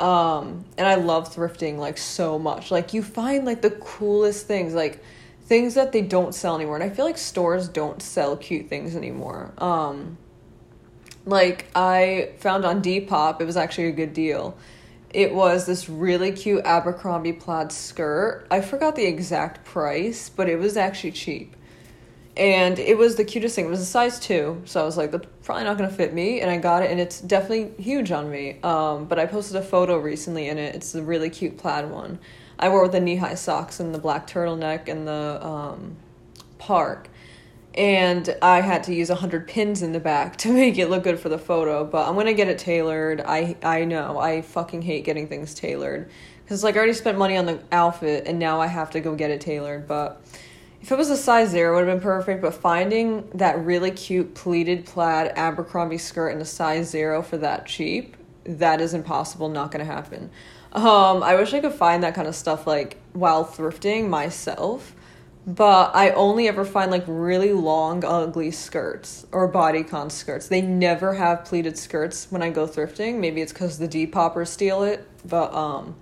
Um, 0.00 0.64
and 0.76 0.88
I 0.88 0.96
love 0.96 1.32
thrifting 1.34 1.78
like 1.78 1.98
so 1.98 2.38
much. 2.38 2.70
Like 2.70 2.94
you 2.94 3.02
find 3.02 3.44
like 3.44 3.62
the 3.62 3.70
coolest 3.70 4.46
things, 4.46 4.74
like 4.74 5.02
things 5.44 5.74
that 5.74 5.92
they 5.92 6.02
don't 6.02 6.34
sell 6.34 6.56
anymore. 6.56 6.74
And 6.74 6.84
I 6.84 6.90
feel 6.90 7.04
like 7.04 7.18
stores 7.18 7.68
don't 7.68 8.02
sell 8.02 8.36
cute 8.36 8.68
things 8.68 8.96
anymore. 8.96 9.52
Um, 9.58 10.18
like 11.24 11.66
I 11.76 12.30
found 12.38 12.64
on 12.64 12.82
Depop, 12.82 13.40
it 13.40 13.44
was 13.44 13.56
actually 13.56 13.86
a 13.88 13.92
good 13.92 14.12
deal 14.14 14.56
it 15.12 15.34
was 15.34 15.66
this 15.66 15.88
really 15.88 16.32
cute 16.32 16.64
Abercrombie 16.64 17.34
plaid 17.34 17.72
skirt. 17.72 18.46
I 18.50 18.60
forgot 18.60 18.96
the 18.96 19.04
exact 19.04 19.64
price, 19.64 20.28
but 20.28 20.48
it 20.48 20.58
was 20.58 20.76
actually 20.76 21.12
cheap. 21.12 21.56
And 22.34 22.78
it 22.78 22.96
was 22.96 23.16
the 23.16 23.24
cutest 23.24 23.54
thing. 23.54 23.66
It 23.66 23.70
was 23.70 23.80
a 23.80 23.84
size 23.84 24.18
two, 24.18 24.62
so 24.64 24.80
I 24.80 24.84
was 24.84 24.96
like, 24.96 25.10
that's 25.10 25.26
probably 25.42 25.64
not 25.64 25.76
gonna 25.76 25.90
fit 25.90 26.14
me. 26.14 26.40
And 26.40 26.50
I 26.50 26.56
got 26.56 26.82
it, 26.82 26.90
and 26.90 26.98
it's 26.98 27.20
definitely 27.20 27.72
huge 27.82 28.10
on 28.10 28.30
me. 28.30 28.58
Um, 28.62 29.04
but 29.04 29.18
I 29.18 29.26
posted 29.26 29.56
a 29.56 29.62
photo 29.62 29.98
recently 29.98 30.48
in 30.48 30.56
it. 30.56 30.74
It's 30.74 30.94
a 30.94 31.02
really 31.02 31.28
cute 31.28 31.58
plaid 31.58 31.90
one. 31.90 32.18
I 32.58 32.70
wore 32.70 32.82
with 32.82 32.92
the 32.92 33.00
knee 33.00 33.16
high 33.16 33.34
socks 33.34 33.80
and 33.80 33.94
the 33.94 33.98
black 33.98 34.26
turtleneck 34.26 34.88
and 34.88 35.06
the 35.06 35.44
um, 35.44 35.96
park 36.58 37.08
and 37.74 38.36
I 38.42 38.60
had 38.60 38.82
to 38.84 38.94
use 38.94 39.08
a 39.08 39.14
hundred 39.14 39.48
pins 39.48 39.82
in 39.82 39.92
the 39.92 40.00
back 40.00 40.36
to 40.38 40.52
make 40.52 40.78
it 40.78 40.88
look 40.88 41.04
good 41.04 41.18
for 41.18 41.28
the 41.28 41.38
photo. 41.38 41.84
But 41.84 42.08
I'm 42.08 42.14
gonna 42.14 42.32
get 42.32 42.48
it 42.48 42.58
tailored. 42.58 43.20
I 43.20 43.56
I 43.62 43.84
know 43.84 44.18
I 44.18 44.42
fucking 44.42 44.82
hate 44.82 45.04
getting 45.04 45.28
things 45.28 45.54
tailored 45.54 46.10
because 46.44 46.62
like 46.62 46.74
I 46.74 46.78
already 46.78 46.92
spent 46.92 47.18
money 47.18 47.36
on 47.36 47.46
the 47.46 47.60
outfit 47.70 48.24
and 48.26 48.38
now 48.38 48.60
I 48.60 48.66
have 48.66 48.90
to 48.90 49.00
go 49.00 49.14
get 49.14 49.30
it 49.30 49.40
tailored. 49.40 49.86
But 49.86 50.22
if 50.80 50.90
it 50.90 50.98
was 50.98 51.10
a 51.10 51.16
size 51.16 51.50
zero, 51.50 51.72
it 51.72 51.80
would 51.80 51.88
have 51.88 51.98
been 51.98 52.02
perfect. 52.02 52.42
But 52.42 52.54
finding 52.54 53.28
that 53.34 53.64
really 53.64 53.90
cute 53.90 54.34
pleated 54.34 54.84
plaid 54.84 55.32
Abercrombie 55.36 55.98
skirt 55.98 56.30
in 56.30 56.40
a 56.40 56.44
size 56.44 56.90
zero 56.90 57.22
for 57.22 57.38
that 57.38 57.66
cheap, 57.66 58.16
that 58.44 58.80
is 58.80 58.92
impossible. 58.92 59.48
Not 59.48 59.70
gonna 59.70 59.84
happen. 59.84 60.30
Um, 60.72 61.22
I 61.22 61.34
wish 61.34 61.52
I 61.52 61.60
could 61.60 61.74
find 61.74 62.02
that 62.02 62.14
kind 62.14 62.26
of 62.26 62.34
stuff 62.34 62.66
like 62.66 62.96
while 63.12 63.44
thrifting 63.44 64.08
myself 64.08 64.94
but 65.46 65.94
I 65.94 66.10
only 66.10 66.46
ever 66.46 66.64
find 66.64 66.90
like 66.90 67.04
really 67.06 67.52
long, 67.52 68.04
ugly 68.04 68.52
skirts 68.52 69.26
or 69.32 69.50
bodycon 69.50 70.10
skirts. 70.12 70.48
They 70.48 70.62
never 70.62 71.14
have 71.14 71.44
pleated 71.44 71.76
skirts 71.76 72.28
when 72.30 72.42
I 72.42 72.50
go 72.50 72.66
thrifting. 72.66 73.18
Maybe 73.18 73.40
it's 73.42 73.52
because 73.52 73.78
the 73.78 73.88
Depoppers 73.88 74.48
steal 74.48 74.84
it, 74.84 75.06
but 75.24 75.52
um, 75.52 75.96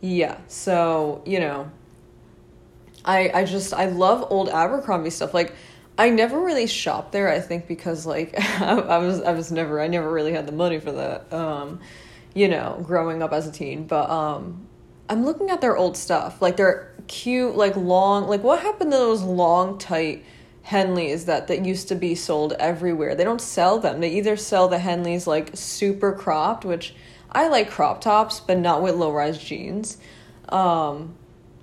yeah. 0.00 0.38
So 0.48 1.22
you 1.24 1.38
know, 1.38 1.70
I 3.04 3.30
I 3.32 3.44
just 3.44 3.72
I 3.72 3.86
love 3.86 4.26
old 4.30 4.48
Abercrombie 4.48 5.10
stuff. 5.10 5.32
Like 5.32 5.54
I 5.96 6.10
never 6.10 6.40
really 6.40 6.66
shop 6.66 7.12
there. 7.12 7.28
I 7.28 7.38
think 7.38 7.68
because 7.68 8.04
like 8.04 8.34
I, 8.38 8.80
I 8.80 8.98
was 8.98 9.22
I 9.22 9.30
was 9.30 9.52
never 9.52 9.80
I 9.80 9.86
never 9.86 10.10
really 10.10 10.32
had 10.32 10.46
the 10.46 10.52
money 10.52 10.80
for 10.80 10.90
that. 10.92 11.32
Um, 11.32 11.80
you 12.34 12.48
know, 12.48 12.82
growing 12.82 13.22
up 13.22 13.32
as 13.32 13.46
a 13.46 13.52
teen, 13.52 13.86
but 13.86 14.10
um, 14.10 14.66
I'm 15.08 15.24
looking 15.24 15.50
at 15.50 15.60
their 15.60 15.76
old 15.76 15.96
stuff. 15.96 16.42
Like 16.42 16.56
their 16.56 16.92
cute, 17.08 17.56
like 17.56 17.76
long, 17.76 18.28
like 18.28 18.42
what 18.42 18.60
happened 18.60 18.92
to 18.92 18.98
those 18.98 19.22
long, 19.22 19.78
tight 19.78 20.24
Henleys 20.66 21.26
that 21.26 21.46
that 21.48 21.64
used 21.64 21.88
to 21.88 21.94
be 21.94 22.14
sold 22.14 22.52
everywhere? 22.54 23.14
They 23.14 23.24
don't 23.24 23.40
sell 23.40 23.78
them. 23.78 24.00
They 24.00 24.10
either 24.10 24.36
sell 24.36 24.68
the 24.68 24.78
Henleys 24.78 25.26
like 25.26 25.50
super 25.54 26.12
cropped, 26.12 26.64
which 26.64 26.94
I 27.30 27.48
like 27.48 27.70
crop 27.70 28.00
tops, 28.00 28.40
but 28.40 28.58
not 28.58 28.82
with 28.82 28.94
low 28.94 29.12
rise 29.12 29.38
jeans. 29.38 29.98
Um, 30.48 31.14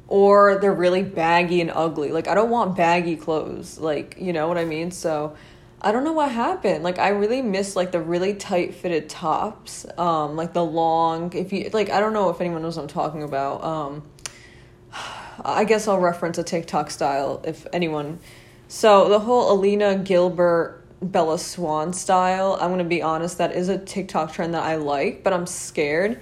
or 0.08 0.60
they're 0.60 0.74
really 0.74 1.02
baggy 1.04 1.62
and 1.62 1.72
ugly. 1.74 2.12
Like 2.12 2.28
I 2.28 2.36
don't 2.36 2.50
want 2.50 2.76
baggy 2.76 3.16
clothes. 3.16 3.80
Like, 3.80 4.16
you 4.20 4.34
know 4.34 4.48
what 4.48 4.58
I 4.58 4.66
mean? 4.66 4.92
So 4.92 5.36
I 5.82 5.92
don't 5.92 6.04
know 6.04 6.14
what 6.14 6.32
happened. 6.32 6.84
Like 6.84 7.00
I 7.00 7.10
really 7.10 7.42
miss 7.42 7.76
like 7.76 7.92
the 7.92 8.00
really 8.00 8.34
tight 8.36 8.74
fitted 8.74 9.10
tops. 9.10 9.86
Um, 9.98 10.36
like 10.36 10.54
the 10.54 10.64
long 10.64 11.34
if 11.34 11.52
you 11.52 11.70
like 11.74 11.90
I 11.90 12.00
don't 12.00 12.14
know 12.14 12.30
if 12.30 12.40
anyone 12.40 12.62
knows 12.62 12.78
what 12.78 12.84
I'm 12.84 12.90
talking 12.90 13.24
about. 13.24 13.64
Um 13.64 14.04
I 15.44 15.64
guess 15.64 15.88
I'll 15.88 16.00
reference 16.00 16.38
a 16.38 16.44
TikTok 16.44 16.92
style 16.92 17.42
if 17.46 17.66
anyone. 17.74 18.20
So 18.68 19.10
the 19.10 19.20
whole 19.20 19.50
Elena 19.52 19.96
Gilbert 19.96 20.84
Bella 21.02 21.38
Swan 21.38 21.94
style, 21.94 22.58
I'm 22.60 22.72
gonna 22.72 22.84
be 22.84 23.02
honest, 23.02 23.38
that 23.38 23.54
is 23.54 23.70
a 23.70 23.78
TikTok 23.78 24.34
trend 24.34 24.54
that 24.54 24.64
I 24.64 24.76
like, 24.76 25.24
but 25.24 25.34
I'm 25.34 25.46
scared 25.46 26.20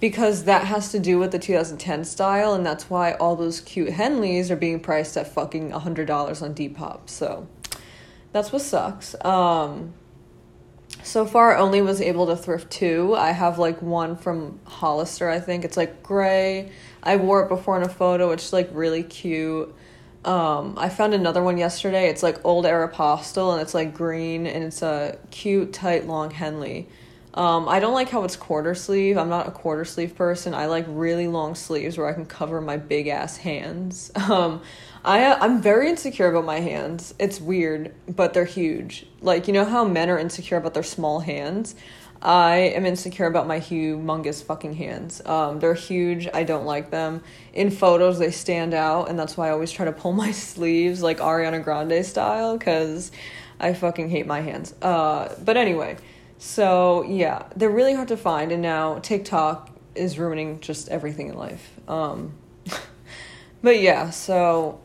because 0.00 0.44
that 0.44 0.64
has 0.64 0.90
to 0.92 0.98
do 0.98 1.18
with 1.18 1.32
the 1.32 1.38
2010 1.38 2.04
style, 2.04 2.52
and 2.52 2.66
that's 2.66 2.90
why 2.90 3.12
all 3.14 3.36
those 3.36 3.60
cute 3.60 3.90
Henleys 3.90 4.50
are 4.50 4.56
being 4.56 4.80
priced 4.80 5.16
at 5.16 5.26
fucking 5.26 5.70
$100 5.70 6.42
on 6.42 6.54
Depop. 6.54 7.08
So 7.08 7.46
that's 8.32 8.52
what 8.52 8.62
sucks. 8.62 9.14
Um, 9.24 9.94
so 11.02 11.24
far, 11.24 11.56
I 11.56 11.60
only 11.60 11.80
was 11.80 12.00
able 12.00 12.26
to 12.26 12.36
thrift 12.36 12.70
two. 12.70 13.14
I 13.14 13.30
have 13.30 13.58
like 13.58 13.80
one 13.80 14.16
from 14.16 14.60
Hollister, 14.64 15.30
I 15.30 15.40
think. 15.40 15.64
It's 15.64 15.76
like 15.76 16.02
gray. 16.02 16.70
I 17.04 17.16
wore 17.16 17.44
it 17.44 17.48
before 17.48 17.76
in 17.76 17.82
a 17.84 17.88
photo. 17.88 18.30
It's 18.32 18.52
like 18.52 18.68
really 18.72 19.02
cute. 19.02 19.72
Um, 20.24 20.74
I 20.78 20.88
found 20.88 21.14
another 21.14 21.42
one 21.42 21.58
yesterday. 21.58 22.08
It's 22.08 22.22
like 22.22 22.44
old 22.44 22.64
Aeropostale 22.64 23.52
and 23.52 23.62
it's 23.62 23.74
like 23.74 23.94
green 23.94 24.46
and 24.46 24.64
it's 24.64 24.82
a 24.82 25.18
cute, 25.30 25.72
tight, 25.72 26.06
long 26.06 26.30
Henley. 26.30 26.88
Um, 27.34 27.68
I 27.68 27.80
don't 27.80 27.94
like 27.94 28.10
how 28.10 28.22
it's 28.22 28.36
quarter 28.36 28.74
sleeve. 28.74 29.18
I'm 29.18 29.28
not 29.28 29.48
a 29.48 29.50
quarter 29.50 29.84
sleeve 29.84 30.14
person. 30.14 30.54
I 30.54 30.66
like 30.66 30.86
really 30.88 31.26
long 31.26 31.56
sleeves 31.56 31.98
where 31.98 32.06
I 32.06 32.12
can 32.12 32.26
cover 32.26 32.60
my 32.60 32.76
big 32.76 33.08
ass 33.08 33.36
hands. 33.36 34.10
Um, 34.24 34.62
I 35.04 35.34
I'm 35.34 35.60
very 35.60 35.90
insecure 35.90 36.28
about 36.30 36.46
my 36.46 36.60
hands. 36.60 37.14
It's 37.18 37.38
weird, 37.38 37.94
but 38.08 38.32
they're 38.32 38.46
huge. 38.46 39.06
Like 39.20 39.46
you 39.46 39.52
know 39.52 39.66
how 39.66 39.84
men 39.84 40.08
are 40.08 40.18
insecure 40.18 40.56
about 40.56 40.72
their 40.72 40.82
small 40.82 41.20
hands. 41.20 41.74
I 42.24 42.56
am 42.56 42.86
insecure 42.86 43.26
about 43.26 43.46
my 43.46 43.60
humongous 43.60 44.42
fucking 44.42 44.74
hands. 44.74 45.20
Um, 45.26 45.60
they're 45.60 45.74
huge. 45.74 46.26
I 46.32 46.42
don't 46.42 46.64
like 46.64 46.90
them. 46.90 47.22
In 47.52 47.70
photos, 47.70 48.18
they 48.18 48.30
stand 48.30 48.72
out, 48.72 49.10
and 49.10 49.18
that's 49.18 49.36
why 49.36 49.48
I 49.48 49.50
always 49.50 49.70
try 49.70 49.84
to 49.84 49.92
pull 49.92 50.12
my 50.12 50.30
sleeves 50.32 51.02
like 51.02 51.18
Ariana 51.18 51.62
Grande 51.62 52.04
style 52.04 52.56
because 52.56 53.12
I 53.60 53.74
fucking 53.74 54.08
hate 54.08 54.26
my 54.26 54.40
hands. 54.40 54.74
Uh, 54.80 55.34
but 55.44 55.58
anyway, 55.58 55.98
so 56.38 57.02
yeah, 57.02 57.44
they're 57.56 57.70
really 57.70 57.94
hard 57.94 58.08
to 58.08 58.16
find, 58.16 58.52
and 58.52 58.62
now 58.62 59.00
TikTok 59.00 59.70
is 59.94 60.18
ruining 60.18 60.60
just 60.60 60.88
everything 60.88 61.28
in 61.28 61.36
life. 61.36 61.78
Um, 61.86 62.32
but 63.62 63.80
yeah, 63.80 64.08
so 64.08 64.80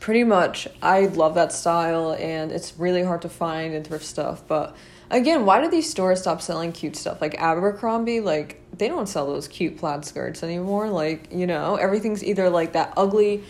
pretty 0.00 0.24
much 0.24 0.68
I 0.82 1.06
love 1.06 1.34
that 1.36 1.50
style, 1.50 2.12
and 2.12 2.52
it's 2.52 2.78
really 2.78 3.04
hard 3.04 3.22
to 3.22 3.30
find 3.30 3.72
in 3.72 3.84
thrift 3.84 4.04
stuff, 4.04 4.42
but 4.46 4.76
again, 5.10 5.44
why 5.44 5.60
do 5.60 5.70
these 5.70 5.90
stores 5.90 6.20
stop 6.20 6.40
selling 6.40 6.72
cute 6.72 6.96
stuff? 6.96 7.20
Like 7.20 7.34
Abercrombie, 7.38 8.20
like 8.20 8.60
they 8.76 8.88
don't 8.88 9.08
sell 9.08 9.26
those 9.26 9.48
cute 9.48 9.76
plaid 9.76 10.04
skirts 10.04 10.42
anymore. 10.42 10.88
Like, 10.88 11.32
you 11.32 11.46
know, 11.46 11.76
everything's 11.76 12.24
either 12.24 12.48
like 12.50 12.72
that 12.72 12.92
ugly 12.96 13.42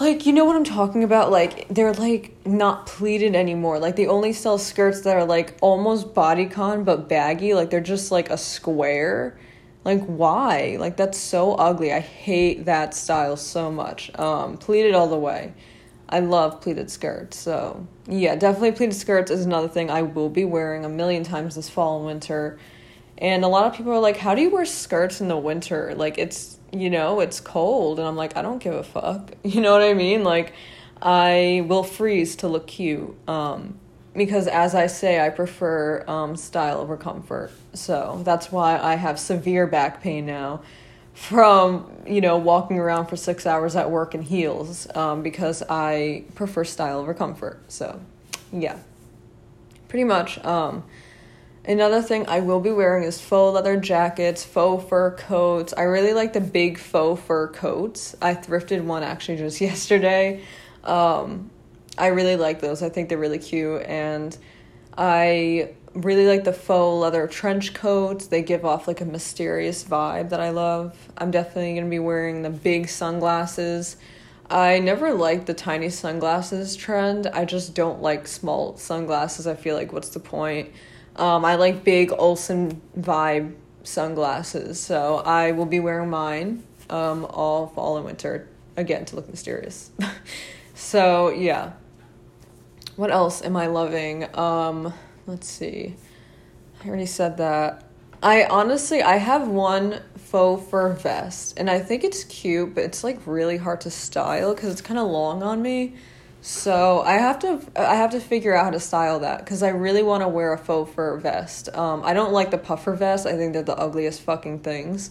like 0.00 0.24
you 0.24 0.32
know 0.32 0.46
what 0.46 0.56
I'm 0.56 0.64
talking 0.64 1.04
about? 1.04 1.30
Like 1.30 1.68
they're 1.68 1.92
like 1.92 2.34
not 2.46 2.86
pleated 2.86 3.36
anymore. 3.36 3.78
Like 3.78 3.96
they 3.96 4.06
only 4.06 4.32
sell 4.32 4.56
skirts 4.56 5.02
that 5.02 5.14
are 5.14 5.26
like 5.26 5.56
almost 5.60 6.14
bodycon 6.14 6.86
but 6.86 7.06
baggy. 7.08 7.52
Like 7.52 7.68
they're 7.68 7.80
just 7.80 8.10
like 8.10 8.30
a 8.30 8.38
square. 8.38 9.38
Like 9.84 10.02
why? 10.06 10.78
Like 10.80 10.96
that's 10.96 11.18
so 11.18 11.52
ugly. 11.54 11.92
I 11.92 12.00
hate 12.00 12.64
that 12.64 12.94
style 12.94 13.36
so 13.36 13.70
much. 13.70 14.10
Um 14.18 14.56
pleated 14.56 14.94
all 14.94 15.08
the 15.08 15.18
way. 15.18 15.52
I 16.10 16.18
love 16.18 16.60
pleated 16.60 16.90
skirts. 16.90 17.38
So, 17.38 17.86
yeah, 18.08 18.34
definitely 18.34 18.72
pleated 18.72 18.96
skirts 18.96 19.30
is 19.30 19.46
another 19.46 19.68
thing 19.68 19.90
I 19.90 20.02
will 20.02 20.28
be 20.28 20.44
wearing 20.44 20.84
a 20.84 20.88
million 20.88 21.22
times 21.22 21.54
this 21.54 21.70
fall 21.70 21.98
and 21.98 22.06
winter. 22.06 22.58
And 23.16 23.44
a 23.44 23.48
lot 23.48 23.66
of 23.66 23.74
people 23.74 23.92
are 23.92 24.00
like, 24.00 24.16
"How 24.16 24.34
do 24.34 24.42
you 24.42 24.50
wear 24.50 24.64
skirts 24.64 25.20
in 25.20 25.28
the 25.28 25.36
winter? 25.36 25.94
Like 25.94 26.18
it's, 26.18 26.58
you 26.72 26.90
know, 26.90 27.20
it's 27.20 27.40
cold." 27.40 27.98
And 27.98 28.08
I'm 28.08 28.16
like, 28.16 28.36
"I 28.36 28.42
don't 28.42 28.58
give 28.58 28.74
a 28.74 28.82
fuck." 28.82 29.32
You 29.44 29.60
know 29.60 29.72
what 29.72 29.82
I 29.82 29.94
mean? 29.94 30.24
Like 30.24 30.52
I 31.00 31.64
will 31.66 31.84
freeze 31.84 32.36
to 32.36 32.48
look 32.48 32.66
cute. 32.66 33.16
Um 33.28 33.78
because 34.14 34.48
as 34.48 34.74
I 34.74 34.88
say, 34.88 35.24
I 35.24 35.28
prefer 35.28 36.04
um, 36.08 36.34
style 36.34 36.78
over 36.78 36.96
comfort. 36.96 37.52
So 37.74 38.22
that's 38.24 38.50
why 38.50 38.76
I 38.76 38.96
have 38.96 39.20
severe 39.20 39.68
back 39.68 40.02
pain 40.02 40.26
now 40.26 40.62
from 41.14 41.90
you 42.06 42.20
know 42.20 42.36
walking 42.38 42.78
around 42.78 43.06
for 43.06 43.16
six 43.16 43.46
hours 43.46 43.76
at 43.76 43.90
work 43.90 44.14
in 44.14 44.22
heels 44.22 44.88
um, 44.94 45.22
because 45.22 45.62
I 45.68 46.24
prefer 46.34 46.64
style 46.64 46.98
over 46.98 47.14
comfort. 47.14 47.60
So, 47.68 48.00
yeah, 48.52 48.78
pretty 49.88 50.04
much. 50.04 50.42
Um, 50.44 50.84
another 51.64 52.02
thing 52.02 52.26
I 52.28 52.40
will 52.40 52.60
be 52.60 52.70
wearing 52.70 53.04
is 53.04 53.20
faux 53.20 53.54
leather 53.54 53.76
jackets, 53.76 54.44
faux 54.44 54.88
fur 54.88 55.12
coats. 55.12 55.74
I 55.76 55.82
really 55.82 56.14
like 56.14 56.32
the 56.32 56.40
big 56.40 56.78
faux 56.78 57.20
fur 57.22 57.48
coats. 57.48 58.16
I 58.22 58.34
thrifted 58.34 58.84
one 58.84 59.02
actually 59.02 59.38
just 59.38 59.60
yesterday. 59.60 60.42
Um, 60.84 61.50
I 61.98 62.08
really 62.08 62.36
like 62.36 62.60
those. 62.60 62.82
I 62.82 62.88
think 62.88 63.08
they're 63.08 63.18
really 63.18 63.38
cute 63.38 63.82
and 63.82 64.36
I 64.96 65.70
really 65.94 66.26
like 66.26 66.44
the 66.44 66.52
faux 66.52 67.00
leather 67.00 67.26
trench 67.26 67.74
coats. 67.74 68.26
They 68.26 68.42
give 68.42 68.64
off 68.64 68.86
like 68.86 69.00
a 69.00 69.04
mysterious 69.04 69.84
vibe 69.84 70.30
that 70.30 70.40
I 70.40 70.50
love. 70.50 70.96
I'm 71.18 71.30
definitely 71.30 71.72
going 71.72 71.84
to 71.84 71.90
be 71.90 71.98
wearing 71.98 72.42
the 72.42 72.50
big 72.50 72.88
sunglasses. 72.88 73.96
I 74.48 74.80
never 74.80 75.14
liked 75.14 75.46
the 75.46 75.54
tiny 75.54 75.90
sunglasses 75.90 76.74
trend. 76.74 77.26
I 77.28 77.44
just 77.44 77.74
don't 77.74 78.02
like 78.02 78.26
small 78.26 78.76
sunglasses. 78.76 79.46
I 79.46 79.54
feel 79.54 79.76
like 79.76 79.92
what's 79.92 80.10
the 80.10 80.20
point? 80.20 80.70
Um, 81.16 81.44
I 81.44 81.56
like 81.56 81.84
big 81.84 82.12
Olsen 82.12 82.80
vibe 82.98 83.54
sunglasses, 83.82 84.80
so 84.80 85.18
I 85.18 85.52
will 85.52 85.66
be 85.66 85.80
wearing 85.80 86.10
mine 86.10 86.64
um, 86.88 87.26
all 87.30 87.68
fall 87.68 87.96
and 87.96 88.04
winter 88.04 88.48
again 88.76 89.04
to 89.06 89.16
look 89.16 89.28
mysterious. 89.28 89.90
so 90.74 91.30
yeah. 91.30 91.72
What 92.96 93.10
else 93.10 93.42
am 93.42 93.56
I 93.56 93.66
loving? 93.66 94.36
Um, 94.36 94.92
let's 95.26 95.48
see. 95.48 95.96
I 96.82 96.88
already 96.88 97.06
said 97.06 97.36
that. 97.38 97.84
I 98.22 98.44
honestly 98.44 99.02
I 99.02 99.16
have 99.16 99.48
one 99.48 100.00
faux 100.16 100.68
fur 100.70 100.92
vest 100.92 101.54
and 101.58 101.70
I 101.70 101.78
think 101.78 102.04
it's 102.04 102.24
cute, 102.24 102.74
but 102.74 102.84
it's 102.84 103.02
like 103.02 103.18
really 103.26 103.56
hard 103.56 103.80
to 103.82 103.90
style 103.90 104.54
cuz 104.54 104.70
it's 104.70 104.82
kind 104.82 104.98
of 104.98 105.08
long 105.08 105.42
on 105.42 105.62
me. 105.62 105.94
So, 106.42 107.02
I 107.02 107.14
have 107.14 107.38
to 107.40 107.60
I 107.76 107.96
have 107.96 108.10
to 108.12 108.20
figure 108.20 108.54
out 108.54 108.64
how 108.64 108.70
to 108.70 108.80
style 108.80 109.20
that 109.20 109.44
cuz 109.46 109.62
I 109.62 109.68
really 109.70 110.02
want 110.02 110.22
to 110.22 110.28
wear 110.28 110.52
a 110.52 110.58
faux 110.58 110.90
fur 110.92 111.16
vest. 111.16 111.68
Um 111.74 112.02
I 112.04 112.12
don't 112.14 112.32
like 112.32 112.50
the 112.50 112.58
puffer 112.58 112.94
vest. 112.94 113.26
I 113.26 113.36
think 113.36 113.52
they're 113.52 113.62
the 113.62 113.76
ugliest 113.78 114.20
fucking 114.22 114.60
things. 114.60 115.10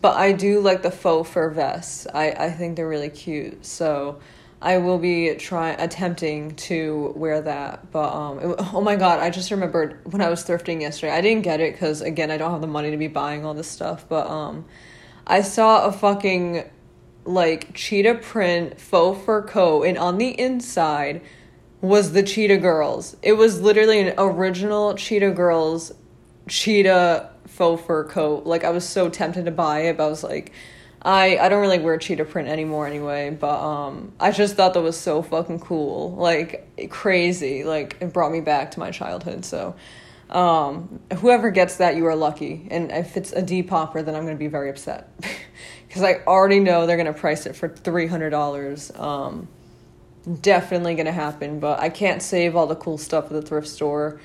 But 0.00 0.16
I 0.16 0.32
do 0.32 0.60
like 0.60 0.82
the 0.82 0.90
faux 0.90 1.28
fur 1.30 1.50
vests. 1.50 2.06
I 2.14 2.30
I 2.30 2.50
think 2.50 2.76
they're 2.76 2.88
really 2.88 3.10
cute. 3.10 3.64
So, 3.66 4.18
I 4.60 4.78
will 4.78 4.98
be 4.98 5.34
trying 5.34 5.78
attempting 5.80 6.54
to 6.56 7.12
wear 7.14 7.40
that. 7.42 7.90
But 7.92 8.12
um, 8.12 8.38
it, 8.38 8.56
oh 8.72 8.80
my 8.80 8.96
god, 8.96 9.20
I 9.20 9.30
just 9.30 9.50
remembered 9.50 10.00
when 10.10 10.22
I 10.22 10.28
was 10.28 10.44
thrifting 10.44 10.80
yesterday. 10.80 11.12
I 11.12 11.20
didn't 11.20 11.42
get 11.42 11.60
it 11.60 11.72
because 11.72 12.00
again, 12.00 12.30
I 12.30 12.36
don't 12.36 12.50
have 12.50 12.60
the 12.60 12.66
money 12.66 12.90
to 12.90 12.96
be 12.96 13.08
buying 13.08 13.44
all 13.44 13.54
this 13.54 13.70
stuff. 13.70 14.08
But 14.08 14.28
um, 14.28 14.64
I 15.26 15.42
saw 15.42 15.86
a 15.86 15.92
fucking 15.92 16.70
like 17.24 17.74
cheetah 17.74 18.16
print 18.16 18.80
faux 18.80 19.24
fur 19.24 19.42
coat, 19.42 19.82
and 19.82 19.98
on 19.98 20.18
the 20.18 20.38
inside 20.40 21.20
was 21.80 22.12
the 22.12 22.22
Cheetah 22.22 22.56
Girls. 22.56 23.16
It 23.22 23.34
was 23.34 23.60
literally 23.60 24.00
an 24.00 24.14
original 24.16 24.94
Cheetah 24.94 25.32
Girls 25.32 25.92
cheetah 26.48 27.30
faux 27.46 27.82
fur 27.82 28.04
coat. 28.04 28.46
Like 28.46 28.64
I 28.64 28.70
was 28.70 28.88
so 28.88 29.08
tempted 29.08 29.44
to 29.44 29.50
buy 29.50 29.80
it, 29.80 29.96
but 29.96 30.06
I 30.06 30.08
was 30.08 30.24
like 30.24 30.52
I 31.06 31.38
I 31.38 31.48
don't 31.48 31.60
really 31.60 31.78
wear 31.78 31.96
cheetah 31.98 32.24
print 32.24 32.48
anymore 32.48 32.86
anyway, 32.86 33.30
but 33.30 33.60
um 33.60 34.12
I 34.18 34.32
just 34.32 34.56
thought 34.56 34.74
that 34.74 34.82
was 34.82 34.98
so 34.98 35.22
fucking 35.22 35.60
cool. 35.60 36.16
Like 36.16 36.90
crazy. 36.90 37.62
Like 37.62 37.96
it 38.00 38.12
brought 38.12 38.32
me 38.32 38.40
back 38.40 38.72
to 38.72 38.80
my 38.80 38.90
childhood. 38.90 39.44
So 39.44 39.76
um 40.28 40.98
whoever 41.18 41.52
gets 41.52 41.76
that 41.76 41.94
you 41.94 42.06
are 42.06 42.16
lucky. 42.16 42.66
And 42.72 42.90
if 42.90 43.16
it's 43.16 43.32
a 43.32 43.40
Depopper 43.40 44.04
then 44.04 44.16
I'm 44.16 44.24
going 44.24 44.34
to 44.34 44.38
be 44.38 44.48
very 44.48 44.68
upset. 44.68 45.08
Cuz 45.90 46.02
I 46.02 46.14
already 46.26 46.58
know 46.58 46.86
they're 46.86 46.96
going 46.96 47.12
to 47.12 47.18
price 47.18 47.46
it 47.46 47.54
for 47.54 47.68
$300. 47.68 48.98
Um 48.98 49.46
definitely 50.42 50.96
going 50.96 51.06
to 51.06 51.12
happen, 51.12 51.60
but 51.60 51.78
I 51.78 51.88
can't 51.88 52.20
save 52.20 52.56
all 52.56 52.66
the 52.66 52.74
cool 52.74 52.98
stuff 52.98 53.26
at 53.26 53.30
the 53.30 53.42
thrift 53.42 53.68
store. 53.68 54.20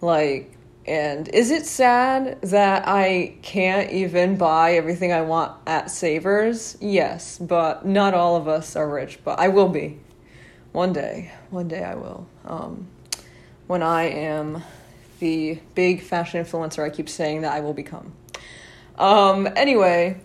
Like 0.00 0.50
and 0.86 1.28
is 1.28 1.50
it 1.50 1.64
sad 1.64 2.40
that 2.42 2.86
I 2.86 3.36
can't 3.42 3.90
even 3.90 4.36
buy 4.36 4.74
everything 4.74 5.12
I 5.12 5.22
want 5.22 5.56
at 5.66 5.90
Savers? 5.90 6.76
Yes, 6.80 7.38
but 7.38 7.86
not 7.86 8.12
all 8.12 8.36
of 8.36 8.48
us 8.48 8.76
are 8.76 8.88
rich, 8.88 9.18
but 9.24 9.38
I 9.38 9.48
will 9.48 9.68
be. 9.68 9.98
One 10.72 10.92
day. 10.92 11.32
One 11.50 11.68
day 11.68 11.84
I 11.84 11.94
will. 11.94 12.26
Um, 12.44 12.88
when 13.66 13.82
I 13.82 14.04
am 14.04 14.62
the 15.20 15.58
big 15.74 16.02
fashion 16.02 16.44
influencer 16.44 16.84
I 16.84 16.90
keep 16.90 17.08
saying 17.08 17.42
that 17.42 17.52
I 17.52 17.60
will 17.60 17.72
become. 17.72 18.12
Um, 18.98 19.48
anyway, 19.56 20.20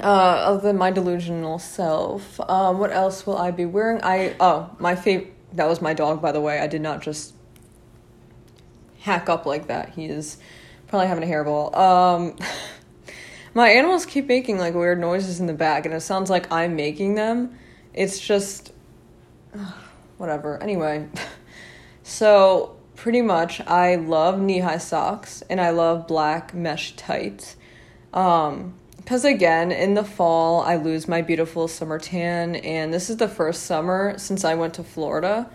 uh, 0.00 0.02
other 0.02 0.60
than 0.60 0.78
my 0.78 0.90
delusional 0.90 1.58
self, 1.58 2.40
um, 2.48 2.78
what 2.78 2.90
else 2.90 3.26
will 3.26 3.36
I 3.36 3.50
be 3.50 3.66
wearing? 3.66 4.00
I, 4.02 4.34
oh, 4.40 4.70
my 4.78 4.94
favorite, 4.96 5.34
that 5.52 5.68
was 5.68 5.82
my 5.82 5.92
dog, 5.92 6.22
by 6.22 6.32
the 6.32 6.40
way. 6.40 6.58
I 6.58 6.66
did 6.66 6.80
not 6.80 7.02
just 7.02 7.34
hack 9.02 9.28
up 9.28 9.46
like 9.46 9.66
that. 9.66 9.90
He 9.90 10.06
is 10.06 10.38
probably 10.86 11.08
having 11.08 11.24
a 11.24 11.26
hairball. 11.26 11.76
Um, 11.76 12.36
my 13.54 13.68
animals 13.68 14.06
keep 14.06 14.26
making 14.26 14.58
like 14.58 14.74
weird 14.74 14.98
noises 14.98 15.40
in 15.40 15.46
the 15.46 15.52
back, 15.52 15.84
and 15.84 15.94
it 15.94 16.00
sounds 16.00 16.30
like 16.30 16.50
I'm 16.50 16.74
making 16.76 17.14
them. 17.14 17.58
It's 17.92 18.18
just 18.18 18.72
uh, 19.54 19.72
whatever. 20.18 20.62
Anyway, 20.62 21.08
so 22.02 22.76
pretty 22.96 23.22
much, 23.22 23.60
I 23.62 23.96
love 23.96 24.40
knee 24.40 24.60
high 24.60 24.78
socks 24.78 25.42
and 25.50 25.60
I 25.60 25.70
love 25.70 26.06
black 26.06 26.54
mesh 26.54 26.94
tights. 26.94 27.56
Um, 28.14 28.74
because 28.96 29.24
again, 29.24 29.72
in 29.72 29.94
the 29.94 30.04
fall, 30.04 30.60
I 30.60 30.76
lose 30.76 31.08
my 31.08 31.22
beautiful 31.22 31.66
summer 31.66 31.98
tan, 31.98 32.54
and 32.54 32.94
this 32.94 33.10
is 33.10 33.16
the 33.16 33.26
first 33.26 33.64
summer 33.64 34.16
since 34.16 34.44
I 34.44 34.54
went 34.54 34.74
to 34.74 34.84
Florida 34.84 35.50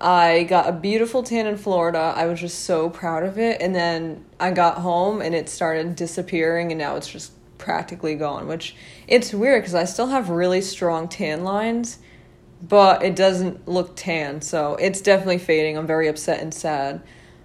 I 0.00 0.44
got 0.44 0.68
a 0.68 0.72
beautiful 0.72 1.22
tan 1.22 1.46
in 1.46 1.56
Florida. 1.56 2.12
I 2.14 2.26
was 2.26 2.40
just 2.40 2.64
so 2.64 2.90
proud 2.90 3.22
of 3.22 3.38
it. 3.38 3.60
And 3.60 3.74
then 3.74 4.24
I 4.38 4.50
got 4.50 4.78
home 4.78 5.22
and 5.22 5.34
it 5.34 5.48
started 5.48 5.96
disappearing 5.96 6.70
and 6.70 6.78
now 6.78 6.96
it's 6.96 7.08
just 7.08 7.32
practically 7.58 8.14
gone, 8.14 8.46
which 8.46 8.76
it's 9.08 9.32
weird 9.32 9.62
because 9.62 9.74
I 9.74 9.84
still 9.84 10.08
have 10.08 10.28
really 10.28 10.60
strong 10.60 11.08
tan 11.08 11.44
lines, 11.44 11.98
but 12.62 13.02
it 13.02 13.16
doesn't 13.16 13.66
look 13.66 13.96
tan. 13.96 14.42
So 14.42 14.74
it's 14.76 15.00
definitely 15.00 15.38
fading. 15.38 15.78
I'm 15.78 15.86
very 15.86 16.08
upset 16.08 16.40
and 16.40 16.52
sad. 16.52 17.02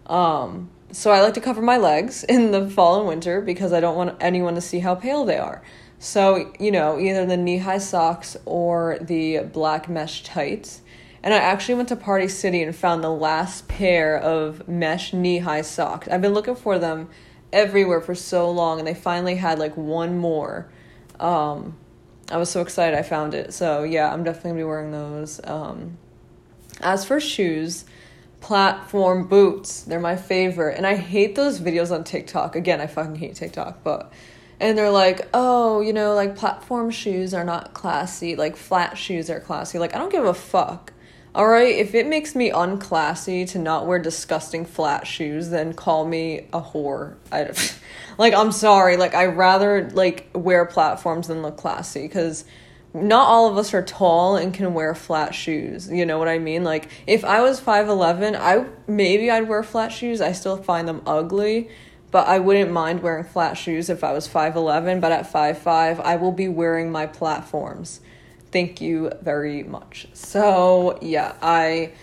Um, 0.08 0.70
so 0.92 1.12
I 1.12 1.22
like 1.22 1.36
to 1.36 1.42
cover 1.42 1.62
my 1.62 1.78
legs 1.78 2.24
in 2.30 2.52
the 2.52 2.70
fall 2.70 3.00
and 3.00 3.08
winter 3.08 3.40
because 3.42 3.72
I 3.72 3.80
don't 3.80 3.96
want 3.96 4.18
anyone 4.20 4.56
to 4.56 4.62
see 4.62 4.80
how 4.80 4.96
pale 4.96 5.24
they 5.24 5.38
are. 5.38 5.62
So, 6.00 6.52
you 6.60 6.72
know, 6.72 7.00
either 7.00 7.26
the 7.26 7.38
knee 7.38 7.60
high 7.60 7.78
socks 7.78 8.36
or 8.46 8.98
the 9.00 9.40
black 9.54 9.88
mesh 9.88 10.24
tights. 10.24 10.82
And 11.24 11.34
I 11.34 11.38
actually 11.38 11.76
went 11.76 11.90
to 11.90 11.96
Party 11.96 12.28
City 12.28 12.64
and 12.64 12.76
found 12.76 13.04
the 13.04 13.12
last 13.12 13.68
pair 13.68 14.18
of 14.18 14.68
mesh 14.68 15.14
knee 15.14 15.40
high 15.40 15.62
socks. 15.62 16.08
I've 16.08 16.22
been 16.22 16.34
looking 16.34 16.56
for 16.56 16.80
them 16.80 17.10
everywhere 17.54 18.02
for 18.02 18.16
so 18.16 18.50
long, 18.50 18.80
and 18.80 18.88
they 18.88 18.94
finally 18.94 19.36
had 19.36 19.60
like 19.60 19.78
one 19.78 20.18
more. 20.18 20.70
Um, 21.20 21.78
I 22.32 22.38
was 22.38 22.50
so 22.50 22.62
excited 22.62 22.98
I 22.98 23.04
found 23.04 23.34
it. 23.34 23.54
So, 23.54 23.84
yeah, 23.84 24.12
I'm 24.12 24.24
definitely 24.24 24.52
gonna 24.52 24.62
be 24.62 24.64
wearing 24.64 24.92
those. 24.92 25.40
Um, 25.44 25.98
as 26.80 27.06
for 27.06 27.20
shoes, 27.20 27.86
platform 28.40 29.28
boots, 29.28 29.84
they're 29.84 30.00
my 30.00 30.16
favorite. 30.16 30.78
And 30.78 30.88
I 30.88 30.96
hate 30.96 31.36
those 31.36 31.60
videos 31.60 31.92
on 31.92 32.04
TikTok. 32.04 32.56
Again, 32.56 32.82
I 32.82 32.88
fucking 32.88 33.16
hate 33.16 33.36
TikTok, 33.36 33.84
but 33.84 34.12
and 34.60 34.78
they're 34.78 34.92
like, 34.92 35.28
oh, 35.34 35.82
you 35.82 35.92
know, 35.92 36.14
like 36.14 36.36
platform 36.36 36.92
shoes 36.92 37.34
are 37.34 37.44
not 37.44 37.74
classy, 37.74 38.36
like 38.36 38.56
flat 38.56 38.98
shoes 38.98 39.30
are 39.30 39.40
classy. 39.40 39.80
Like, 39.80 39.96
I 39.96 39.98
don't 39.98 40.12
give 40.12 40.26
a 40.26 40.34
fuck. 40.34 40.94
All 41.34 41.48
right, 41.48 41.74
if 41.74 41.96
it 41.96 42.08
makes 42.08 42.36
me 42.36 42.52
unclassy 42.52 43.48
to 43.52 43.60
not 43.60 43.88
wear 43.88 44.00
disgusting 44.00 44.65
flat 44.65 45.08
shoes, 45.08 45.50
then 45.50 45.72
call 45.72 46.06
me 46.06 46.39
a 46.52 46.60
whore. 46.60 47.15
I 47.32 47.54
like 48.17 48.34
I'm 48.34 48.52
sorry, 48.52 48.98
like 48.98 49.13
I 49.13 49.28
rather 49.28 49.89
like 49.91 50.30
wear 50.36 50.65
platforms 50.65 51.30
than 51.30 51.41
look 51.41 51.56
classy 51.56 52.10
cuz 52.10 52.44
not 52.94 53.30
all 53.30 53.48
of 53.48 53.58
us 53.58 53.74
are 53.74 53.82
tall 53.82 54.36
and 54.36 54.54
can 54.54 54.74
wear 54.74 54.94
flat 54.94 55.34
shoes. 55.34 55.89
You 55.89 56.06
know 56.06 56.20
what 56.20 56.28
I 56.28 56.38
mean? 56.38 56.65
Like 56.65 56.89
if 57.08 57.24
I 57.24 57.39
was 57.39 57.62
5'11, 57.62 58.36
I 58.36 58.65
maybe 58.86 59.32
I'd 59.32 59.48
wear 59.48 59.63
flat 59.63 59.94
shoes. 59.94 60.20
I 60.20 60.34
still 60.34 60.58
find 60.58 60.86
them 60.86 61.02
ugly, 61.08 61.70
but 62.12 62.28
I 62.28 62.39
wouldn't 62.39 62.72
mind 62.72 63.02
wearing 63.02 63.24
flat 63.24 63.54
shoes 63.54 63.89
if 63.89 64.04
I 64.04 64.12
was 64.12 64.28
5'11, 64.28 65.00
but 65.00 65.13
at 65.13 65.32
5'5, 65.32 66.02
I 66.02 66.17
will 66.17 66.34
be 66.34 66.50
wearing 66.50 66.91
my 66.91 67.06
platforms. 67.06 68.02
Thank 68.52 68.82
you 68.82 69.12
very 69.22 69.64
much. 69.64 70.08
So, 70.14 71.00
yeah, 71.02 71.36
I 71.42 71.94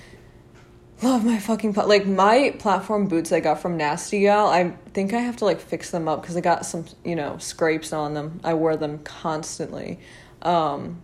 love 1.03 1.25
my 1.25 1.39
fucking 1.39 1.75
pla- 1.75 1.85
like 1.85 2.07
my 2.07 2.55
platform 2.59 3.07
boots 3.07 3.33
I 3.33 3.41
got 3.41 3.61
from 3.61 3.77
Nasty 3.77 4.21
Gal. 4.21 4.49
I 4.49 4.75
think 4.95 5.13
I 5.13 5.21
have 5.21 5.37
to 5.39 5.45
like 5.45 5.61
fix 5.61 5.91
them 5.91 6.09
up 6.09 6.25
cuz 6.25 6.37
I 6.37 6.41
got 6.41 6.67
some, 6.67 6.87
you 7.05 7.15
know, 7.15 7.37
scrapes 7.39 7.93
on 7.93 8.15
them. 8.15 8.41
I 8.43 8.55
wear 8.55 8.77
them 8.77 8.99
constantly. 9.01 9.99
Um 10.43 11.03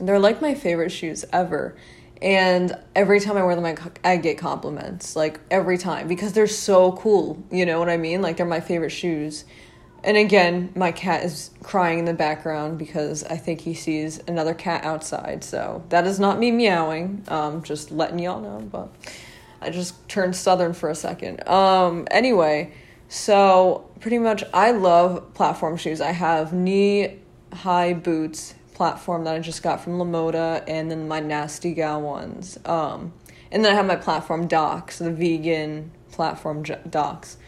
they're 0.00 0.18
like 0.18 0.42
my 0.42 0.54
favorite 0.54 0.90
shoes 0.90 1.24
ever. 1.32 1.76
And 2.20 2.76
every 2.96 3.20
time 3.20 3.36
I 3.36 3.44
wear 3.44 3.54
them, 3.54 3.64
I, 3.64 3.76
I 4.12 4.16
get 4.16 4.38
compliments. 4.38 5.14
Like 5.14 5.40
every 5.50 5.78
time 5.78 6.08
because 6.08 6.32
they're 6.32 6.46
so 6.46 6.92
cool. 6.92 7.42
You 7.50 7.66
know 7.66 7.78
what 7.78 7.88
I 7.88 7.96
mean? 7.96 8.20
Like 8.22 8.36
they're 8.36 8.46
my 8.46 8.60
favorite 8.60 8.90
shoes. 8.90 9.44
And 10.04 10.18
again, 10.18 10.70
my 10.76 10.92
cat 10.92 11.24
is 11.24 11.50
crying 11.62 11.98
in 11.98 12.04
the 12.04 12.12
background 12.12 12.78
because 12.78 13.24
I 13.24 13.38
think 13.38 13.62
he 13.62 13.72
sees 13.72 14.20
another 14.28 14.52
cat 14.52 14.84
outside. 14.84 15.42
So 15.42 15.82
that 15.88 16.06
is 16.06 16.20
not 16.20 16.38
me 16.38 16.50
meowing. 16.50 17.24
Um, 17.28 17.62
just 17.62 17.90
letting 17.90 18.18
y'all 18.18 18.40
know. 18.40 18.60
But 18.60 18.94
I 19.62 19.70
just 19.70 20.06
turned 20.08 20.36
southern 20.36 20.74
for 20.74 20.90
a 20.90 20.94
second. 20.94 21.48
Um, 21.48 22.06
anyway, 22.10 22.74
so 23.08 23.90
pretty 24.00 24.18
much 24.18 24.44
I 24.52 24.72
love 24.72 25.32
platform 25.32 25.78
shoes. 25.78 26.02
I 26.02 26.10
have 26.10 26.52
knee 26.52 27.20
high 27.50 27.94
boots 27.94 28.54
platform 28.74 29.24
that 29.24 29.34
I 29.34 29.38
just 29.38 29.62
got 29.62 29.80
from 29.80 29.94
Lamoda, 29.94 30.64
and 30.66 30.90
then 30.90 31.08
my 31.08 31.20
Nasty 31.20 31.72
Gal 31.72 32.02
ones. 32.02 32.58
Um, 32.66 33.12
and 33.50 33.64
then 33.64 33.72
I 33.72 33.76
have 33.76 33.86
my 33.86 33.96
platform 33.96 34.48
docs, 34.48 34.98
the 34.98 35.12
vegan 35.12 35.92
platform 36.10 36.62
docs. 36.90 37.38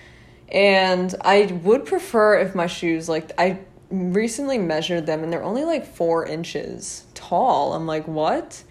And 0.49 1.15
I 1.23 1.47
would 1.65 1.85
prefer 1.85 2.39
if 2.39 2.55
my 2.55 2.67
shoes, 2.67 3.09
like, 3.09 3.33
I 3.39 3.61
recently 3.91 4.59
measured 4.59 5.07
them 5.07 5.23
and 5.23 5.33
they're 5.33 5.43
only 5.43 5.65
like 5.65 5.87
four 5.87 6.25
inches 6.27 7.05
tall. 7.15 7.75
I'm 7.75 7.87
like, 7.87 8.07
what? 8.07 8.63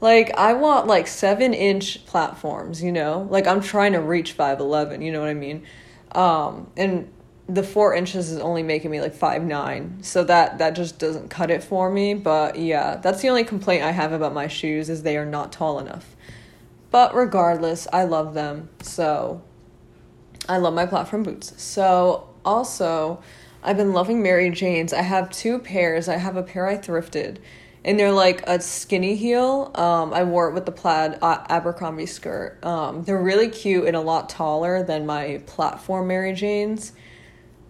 Like, 0.00 0.36
I 0.36 0.52
want 0.54 0.86
like 0.86 1.06
seven 1.06 1.54
inch 1.54 2.04
platforms, 2.06 2.82
you 2.82 2.92
know? 2.92 3.26
Like, 3.30 3.46
I'm 3.46 3.60
trying 3.60 3.92
to 3.92 4.00
reach 4.00 4.36
5'11, 4.36 5.04
you 5.04 5.12
know 5.12 5.20
what 5.20 5.28
I 5.28 5.34
mean? 5.34 5.64
Um, 6.12 6.70
and 6.76 7.10
the 7.48 7.62
four 7.62 7.94
inches 7.94 8.30
is 8.30 8.38
only 8.38 8.62
making 8.62 8.90
me 8.90 9.00
like 9.00 9.14
five 9.14 9.42
nine 9.42 9.98
so 10.02 10.24
that 10.24 10.58
that 10.58 10.70
just 10.70 10.98
doesn't 10.98 11.28
cut 11.28 11.50
it 11.50 11.62
for 11.62 11.90
me 11.90 12.14
but 12.14 12.58
yeah 12.58 12.96
that's 12.96 13.20
the 13.20 13.28
only 13.28 13.44
complaint 13.44 13.82
i 13.82 13.90
have 13.90 14.12
about 14.12 14.32
my 14.32 14.46
shoes 14.46 14.88
is 14.88 15.02
they 15.02 15.16
are 15.16 15.26
not 15.26 15.52
tall 15.52 15.78
enough 15.78 16.16
but 16.90 17.14
regardless 17.14 17.86
i 17.92 18.02
love 18.02 18.32
them 18.32 18.70
so 18.80 19.42
I 20.48 20.58
love 20.58 20.74
my 20.74 20.86
platform 20.86 21.22
boots. 21.22 21.54
So, 21.62 22.28
also, 22.44 23.22
I've 23.62 23.76
been 23.76 23.92
loving 23.92 24.22
Mary 24.22 24.50
Jane's. 24.50 24.92
I 24.92 25.02
have 25.02 25.30
two 25.30 25.58
pairs. 25.58 26.08
I 26.08 26.16
have 26.16 26.36
a 26.36 26.42
pair 26.42 26.66
I 26.66 26.76
thrifted, 26.76 27.38
and 27.84 27.98
they're 27.98 28.12
like 28.12 28.42
a 28.46 28.60
skinny 28.60 29.16
heel. 29.16 29.70
Um, 29.74 30.12
I 30.12 30.24
wore 30.24 30.48
it 30.48 30.54
with 30.54 30.66
the 30.66 30.72
plaid 30.72 31.18
Abercrombie 31.22 32.06
skirt. 32.06 32.62
Um, 32.62 33.04
they're 33.04 33.22
really 33.22 33.48
cute 33.48 33.86
and 33.86 33.96
a 33.96 34.00
lot 34.00 34.28
taller 34.28 34.82
than 34.82 35.06
my 35.06 35.42
platform 35.46 36.08
Mary 36.08 36.34
Jane's. 36.34 36.92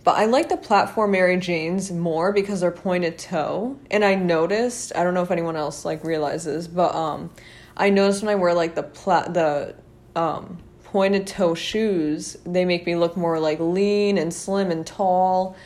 But 0.04 0.18
I 0.18 0.26
like 0.26 0.50
the 0.50 0.58
platform 0.58 1.12
Mary 1.12 1.38
Jane's 1.38 1.90
more 1.90 2.30
because 2.30 2.60
they're 2.60 2.70
pointed 2.70 3.18
toe. 3.18 3.78
And 3.90 4.04
I 4.04 4.14
noticed, 4.14 4.92
I 4.94 5.02
don't 5.02 5.14
know 5.14 5.22
if 5.22 5.30
anyone 5.30 5.56
else 5.56 5.84
like 5.84 6.04
realizes, 6.04 6.68
but 6.68 6.94
um 6.94 7.30
I 7.76 7.88
noticed 7.88 8.22
when 8.22 8.30
I 8.30 8.34
wear 8.34 8.52
like 8.52 8.74
the 8.74 8.82
plat 8.82 9.32
the 9.32 9.74
um 10.14 10.58
pointed 10.94 11.26
toe 11.26 11.56
shoes, 11.56 12.36
they 12.46 12.64
make 12.64 12.86
me 12.86 12.94
look 12.94 13.16
more 13.16 13.40
like 13.40 13.58
lean 13.58 14.16
and 14.16 14.32
slim 14.32 14.70
and 14.70 14.86
tall. 14.86 15.56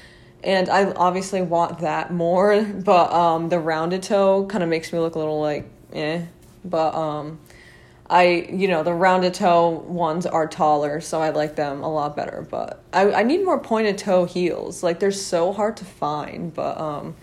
And 0.42 0.70
I 0.70 0.90
obviously 0.92 1.42
want 1.42 1.80
that 1.80 2.10
more, 2.10 2.62
but 2.64 3.12
um, 3.12 3.50
the 3.50 3.58
rounded 3.58 4.02
toe 4.02 4.46
kind 4.46 4.64
of 4.64 4.70
makes 4.70 4.90
me 4.90 4.98
look 4.98 5.16
a 5.16 5.18
little 5.18 5.38
like 5.38 5.68
eh. 5.92 6.24
But 6.64 6.94
um, 6.94 7.40
I, 8.08 8.48
you 8.50 8.68
know, 8.68 8.82
the 8.82 8.94
rounded 8.94 9.34
toe 9.34 9.68
ones 9.68 10.24
are 10.24 10.46
taller, 10.46 10.98
so 11.02 11.20
I 11.20 11.28
like 11.28 11.56
them 11.56 11.82
a 11.82 11.92
lot 11.92 12.16
better. 12.16 12.46
But 12.48 12.82
I, 12.94 13.12
I 13.12 13.22
need 13.22 13.44
more 13.44 13.60
pointed 13.60 13.98
toe 13.98 14.24
heels. 14.24 14.82
Like 14.82 14.98
they're 14.98 15.12
so 15.12 15.52
hard 15.52 15.76
to 15.76 15.84
find, 15.84 16.54
but 16.54 16.80
um, 16.80 17.16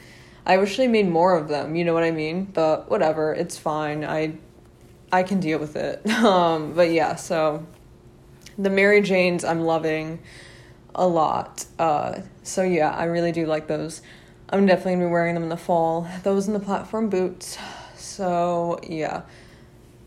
I 0.45 0.57
wish 0.57 0.77
they 0.77 0.87
made 0.87 1.09
more 1.09 1.35
of 1.35 1.47
them. 1.47 1.73
You 1.73 1.83
know 1.83 1.95
what 1.95 2.03
I 2.03 2.11
mean? 2.11 2.45
But 2.45 2.87
whatever, 2.87 3.33
it's 3.33 3.57
fine. 3.57 4.05
I 4.05 4.33
I 5.11 5.23
can 5.23 5.39
deal 5.39 5.57
with 5.57 5.75
it. 5.75 6.05
Um, 6.25 6.73
but 6.73 6.91
yeah, 6.91 7.15
so 7.15 7.65
the 8.57 8.69
Mary 8.69 9.01
Janes 9.01 9.43
I'm 9.43 9.61
loving 9.61 10.19
a 10.93 11.07
lot. 11.07 11.65
Uh, 11.77 12.21
so 12.43 12.63
yeah, 12.63 12.91
I 12.91 13.05
really 13.05 13.31
do 13.31 13.45
like 13.45 13.67
those. 13.67 14.01
I'm 14.49 14.65
definitely 14.65 14.93
gonna 14.93 15.05
be 15.05 15.11
wearing 15.11 15.33
them 15.33 15.43
in 15.43 15.49
the 15.49 15.57
fall. 15.57 16.07
Those 16.23 16.47
in 16.47 16.53
the 16.53 16.59
platform 16.59 17.09
boots. 17.09 17.57
So 17.95 18.79
yeah. 18.87 19.23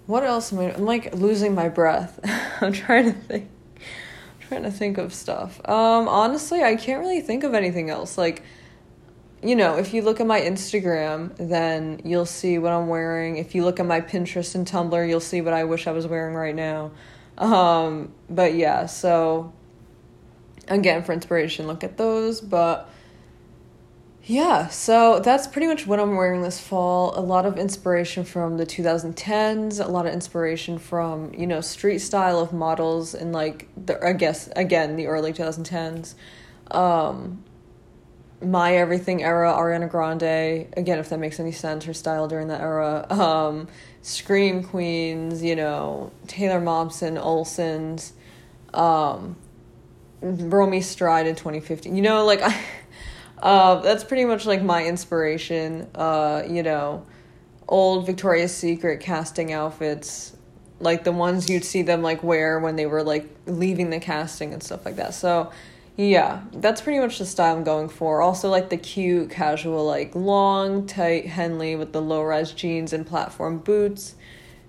What 0.07 0.25
else 0.25 0.53
am 0.53 0.61
I? 0.61 0.75
I'm 0.75 0.87
like 0.87 1.15
losing 1.15 1.55
my 1.55 1.69
breath. 1.69 2.19
I'm 2.63 2.73
trying 2.73 3.05
to 3.05 3.13
think. 3.13 3.51
I'm 3.77 4.49
trying 4.49 4.63
to 4.63 4.71
think 4.71 4.97
of 4.97 5.13
stuff. 5.13 5.61
Um, 5.69 6.09
honestly, 6.09 6.63
I 6.63 6.77
can't 6.77 7.01
really 7.01 7.21
think 7.21 7.45
of 7.45 7.53
anything 7.53 7.91
else. 7.91 8.17
Like, 8.17 8.43
you 9.43 9.55
know, 9.55 9.77
if 9.77 9.93
you 9.93 10.01
look 10.01 10.19
at 10.21 10.27
my 10.27 10.41
Instagram, 10.41 11.37
then 11.37 12.01
you'll 12.05 12.25
see 12.25 12.57
what 12.57 12.73
I'm 12.73 12.89
wearing. 12.89 13.37
If 13.37 13.55
you 13.55 13.65
look 13.65 13.79
at 13.81 13.85
my 13.85 14.01
Pinterest 14.01 14.55
and 14.55 14.67
Tumblr, 14.67 15.07
you'll 15.07 15.21
see 15.21 15.43
what 15.43 15.53
I 15.53 15.65
wish 15.65 15.87
I 15.87 15.93
was 15.93 16.07
wearing 16.07 16.35
right 16.35 16.55
now. 16.55 16.93
Um, 17.39 18.13
but 18.29 18.55
yeah, 18.55 18.87
so 18.87 19.53
again, 20.67 21.03
for 21.03 21.13
inspiration, 21.13 21.67
look 21.67 21.83
at 21.83 21.97
those. 21.97 22.41
But 22.41 22.91
yeah, 24.25 24.67
so 24.69 25.21
that's 25.21 25.47
pretty 25.47 25.69
much 25.69 25.87
what 25.87 25.99
I'm 26.01 26.17
wearing 26.17 26.43
this 26.43 26.61
fall. 26.61 27.19
A 27.19 27.23
lot 27.23 27.47
of 27.47 27.57
inspiration 27.57 28.25
from 28.25 28.59
the 28.59 28.67
2010s, 28.67 29.83
a 29.83 29.89
lot 29.89 30.07
of 30.07 30.13
inspiration 30.13 30.79
from, 30.79 31.33
you 31.33 31.47
know, 31.47 31.61
street 31.61 32.01
style 32.01 32.39
of 32.39 32.53
models 32.53 33.15
in 33.15 33.33
like 33.33 33.69
the 33.83 34.05
I 34.05 34.13
guess 34.13 34.49
again, 34.55 34.97
the 34.97 35.07
early 35.07 35.33
2010s. 35.33 36.15
Um 36.73 37.45
my 38.41 38.77
everything 38.77 39.23
era, 39.23 39.53
Ariana 39.53 39.91
Grande, 39.91 40.69
again 40.77 40.99
if 40.99 41.09
that 41.09 41.19
makes 41.19 41.41
any 41.41 41.53
sense, 41.53 41.85
her 41.85 41.95
style 41.95 42.29
during 42.29 42.49
that 42.49 42.61
era. 42.61 43.07
Um 43.11 43.69
Scream 44.03 44.63
Queens, 44.63 45.43
you 45.43 45.57
know, 45.57 46.13
Taylor 46.27 46.61
Momsen, 46.61 47.23
Olsen's, 47.23 48.13
um, 48.73 49.37
Romee 50.23 50.81
Strijd 50.81 51.27
in 51.27 51.35
2015. 51.35 51.95
You 51.95 52.03
know, 52.03 52.25
like, 52.25 52.41
I, 52.43 52.59
uh, 53.43 53.77
that's 53.77 54.05
pretty 54.05 54.25
much 54.25 54.47
like 54.47 54.63
my 54.63 54.85
inspiration. 54.85 55.89
Uh, 55.95 56.43
you 56.49 56.63
know, 56.63 57.05
old 57.69 58.07
Victoria's 58.07 58.55
Secret 58.55 59.01
casting 59.01 59.53
outfits, 59.53 60.37
like 60.81 61.05
the 61.05 61.13
ones 61.13 61.51
you'd 61.51 61.65
see 61.65 61.83
them 61.83 62.03
like 62.03 62.23
wear 62.23 62.59
when 62.61 62.77
they 62.77 62.87
were 62.87 63.03
like 63.03 63.29
leaving 63.47 63.91
the 63.91 64.01
casting 64.01 64.53
and 64.53 64.63
stuff 64.63 64.87
like 64.87 64.97
that. 64.97 65.13
So, 65.13 65.53
yeah, 65.99 66.43
that's 66.53 66.81
pretty 66.81 67.01
much 67.01 67.19
the 67.19 67.27
style 67.27 67.57
I'm 67.57 67.65
going 67.65 67.89
for. 67.89 68.23
Also, 68.23 68.49
like 68.49 68.71
the 68.71 68.77
cute, 68.77 69.31
casual, 69.31 69.85
like 69.85 70.15
long, 70.15 70.87
tight 70.87 71.27
Henley 71.27 71.75
with 71.77 71.93
the 71.93 72.01
low 72.01 72.23
rise 72.23 72.53
jeans 72.53 72.93
and 72.93 73.05
platform 73.07 73.59
boots. 73.59 74.15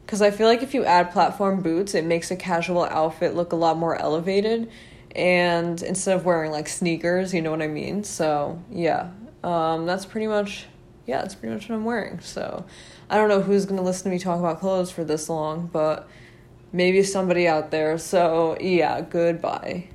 because 0.06 0.22
I 0.24 0.32
feel 0.32 0.48
like 0.48 0.64
if 0.64 0.74
you 0.74 0.86
add 0.86 1.12
platform 1.12 1.62
boots, 1.62 1.94
it 1.96 2.04
makes 2.06 2.32
a 2.32 2.36
casual 2.36 2.84
outfit 2.86 3.36
look 3.36 3.54
a 3.54 3.56
lot 3.56 3.78
more 3.78 3.96
elevated. 3.96 4.72
And 5.16 5.82
instead 5.84 6.16
of 6.18 6.26
wearing 6.26 6.52
like 6.52 6.68
sneakers, 6.68 7.34
you 7.34 7.42
know 7.44 7.52
what 7.52 7.62
I 7.62 7.68
mean? 7.68 8.04
So, 8.04 8.62
yeah, 8.72 9.12
um, 9.44 9.86
that's 9.86 10.06
pretty 10.06 10.28
much, 10.28 10.66
yeah, 11.08 11.22
that's 11.22 11.36
pretty 11.36 11.54
much 11.56 11.70
what 11.70 11.76
I'm 11.76 11.86
wearing. 11.86 12.20
So, 12.22 12.66
I 13.10 13.18
don't 13.18 13.30
know 13.30 13.42
who's 13.42 13.66
gonna 13.66 13.84
listen 13.84 14.06
to 14.06 14.10
me 14.10 14.20
talk 14.20 14.40
about 14.40 14.60
clothes 14.60 14.92
for 14.92 15.04
this 15.04 15.30
long, 15.30 15.70
but 15.72 16.08
maybe 16.74 17.04
somebody 17.04 17.48
out 17.48 17.72
there. 17.72 17.98
So, 18.00 18.58
yeah, 18.60 19.02
goodbye. 19.02 19.90